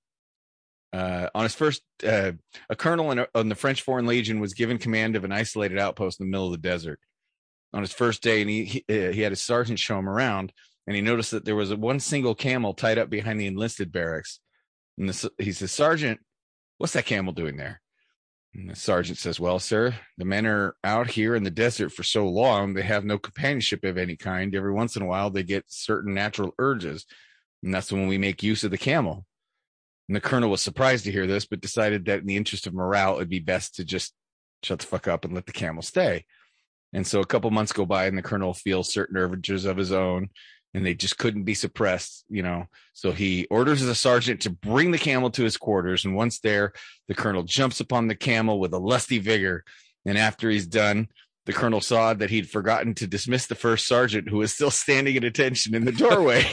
[0.92, 2.32] Uh, on his first, uh,
[2.70, 5.78] a colonel in, a, in the French Foreign Legion was given command of an isolated
[5.78, 6.99] outpost in the middle of the desert.
[7.74, 10.53] On his first day, and he he, uh, he had his sergeant show him around,
[10.86, 13.92] and he noticed that there was a, one single camel tied up behind the enlisted
[13.92, 14.40] barracks.
[14.97, 16.20] And the, he says, "Sergeant,
[16.78, 17.82] what's that camel doing there?"
[18.57, 22.02] And the sergeant says, Well, sir, the men are out here in the desert for
[22.02, 24.54] so long, they have no companionship of any kind.
[24.54, 27.04] Every once in a while, they get certain natural urges.
[27.62, 29.26] And that's when we make use of the camel.
[30.09, 32.72] And the colonel was surprised to hear this, but decided that in the interest of
[32.72, 34.14] morale, it'd be best to just
[34.62, 36.24] shut the fuck up and let the camel stay.
[36.94, 39.92] And so a couple months go by, and the colonel feels certain urges of his
[39.92, 40.30] own
[40.77, 42.68] and they just couldn't be suppressed, you know.
[42.93, 46.05] So he orders the sergeant to bring the camel to his quarters.
[46.05, 46.72] And once there,
[47.09, 49.64] the colonel jumps upon the camel with a lusty vigor.
[50.05, 51.09] And after he's done,
[51.47, 55.16] the colonel saw that he'd forgotten to dismiss the first sergeant, who was still standing
[55.16, 56.45] at attention in the doorway.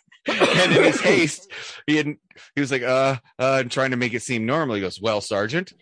[0.28, 1.50] and in his haste,
[1.88, 2.06] he had
[2.54, 4.76] he was like, uh, uh, and trying to make it seem normal.
[4.76, 5.72] He goes, Well, Sergeant,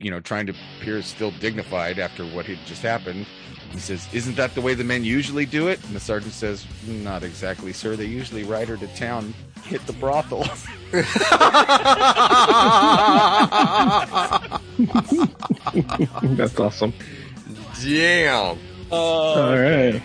[0.00, 3.26] you know, trying to appear still dignified after what had just happened.
[3.72, 5.82] He says, Isn't that the way the men usually do it?
[5.84, 7.96] And the sergeant says, Not exactly, sir.
[7.96, 9.34] They usually ride her to town,
[9.64, 10.42] hit the brothel.
[16.36, 16.92] That's awesome.
[17.82, 18.56] Damn.
[18.90, 20.00] Uh, All right.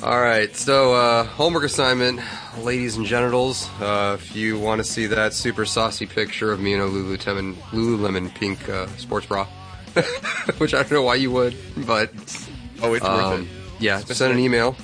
[0.00, 2.20] All right, so uh, homework assignment,
[2.62, 3.68] ladies and genitals.
[3.80, 7.54] Uh, if you want to see that super saucy picture of me in a Lululemon,
[7.72, 9.44] Lululemon pink uh, sports bra,
[10.58, 12.12] which I don't know why you would, but
[12.80, 13.48] oh, it's um, worth it.
[13.80, 14.76] Yeah, Especially send an email.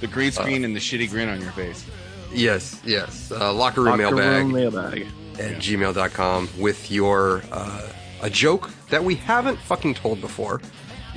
[0.00, 1.84] The green screen uh, and the shitty grin on your face.
[2.32, 3.32] Yes, yes.
[3.32, 4.42] Uh, locker room locker mailbag.
[4.44, 5.06] Room mailbag
[5.40, 5.58] at yeah.
[5.58, 7.88] gmail.com with your uh,
[8.22, 10.60] a joke that we haven't fucking told before.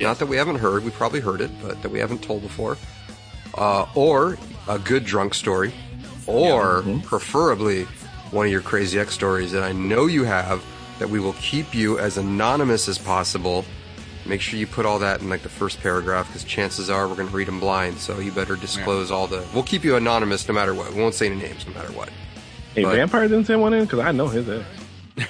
[0.00, 0.02] Yes.
[0.02, 2.76] Not that we haven't heard, we probably heard it, but that we haven't told before
[3.56, 4.38] uh, or
[4.68, 5.72] a good drunk story,
[6.26, 6.40] or
[6.84, 6.92] yeah.
[6.92, 7.00] mm-hmm.
[7.00, 7.84] preferably
[8.32, 10.64] one of your crazy X stories that I know you have
[10.98, 13.64] that we will keep you as anonymous as possible.
[14.24, 17.14] Make sure you put all that in like the first paragraph because chances are we're
[17.14, 17.98] going to read them blind.
[17.98, 19.16] So you better disclose yeah.
[19.16, 19.44] all the.
[19.54, 20.92] We'll keep you anonymous no matter what.
[20.92, 22.10] We won't say any names no matter what.
[22.74, 24.64] Hey, but, vampire didn't send one in because I know his ass.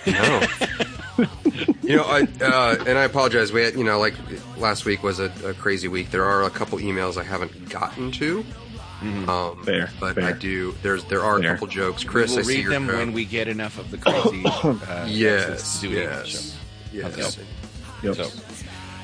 [0.07, 0.87] No.
[1.83, 3.53] you know, I, uh, and I apologize.
[3.53, 4.15] We had, you know, like
[4.57, 6.11] last week was a, a crazy week.
[6.11, 8.41] There are a couple emails I haven't gotten to.
[9.01, 9.29] Mm-hmm.
[9.29, 10.25] Um, fair, but fair.
[10.25, 10.75] I do.
[10.83, 11.51] There's there are fair.
[11.51, 12.03] a couple jokes.
[12.03, 14.43] Chris, we'll I read them when we get enough of the crazy.
[14.47, 16.57] Uh, yes, yes,
[16.93, 17.35] yes.
[18.03, 18.15] Yep.
[18.15, 18.41] So,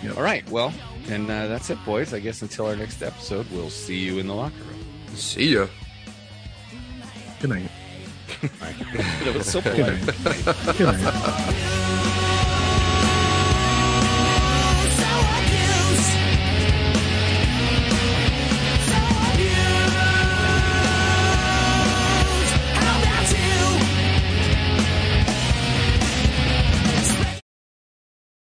[0.02, 0.16] yep.
[0.16, 0.48] all right.
[0.50, 0.72] Well,
[1.08, 2.14] and uh, that's it, boys.
[2.14, 5.14] I guess until our next episode, we'll see you in the locker room.
[5.16, 5.66] See ya.
[7.40, 7.70] Good night.
[8.62, 9.76] that was so polite.
[9.76, 10.46] Good night.
[10.78, 11.91] Good night.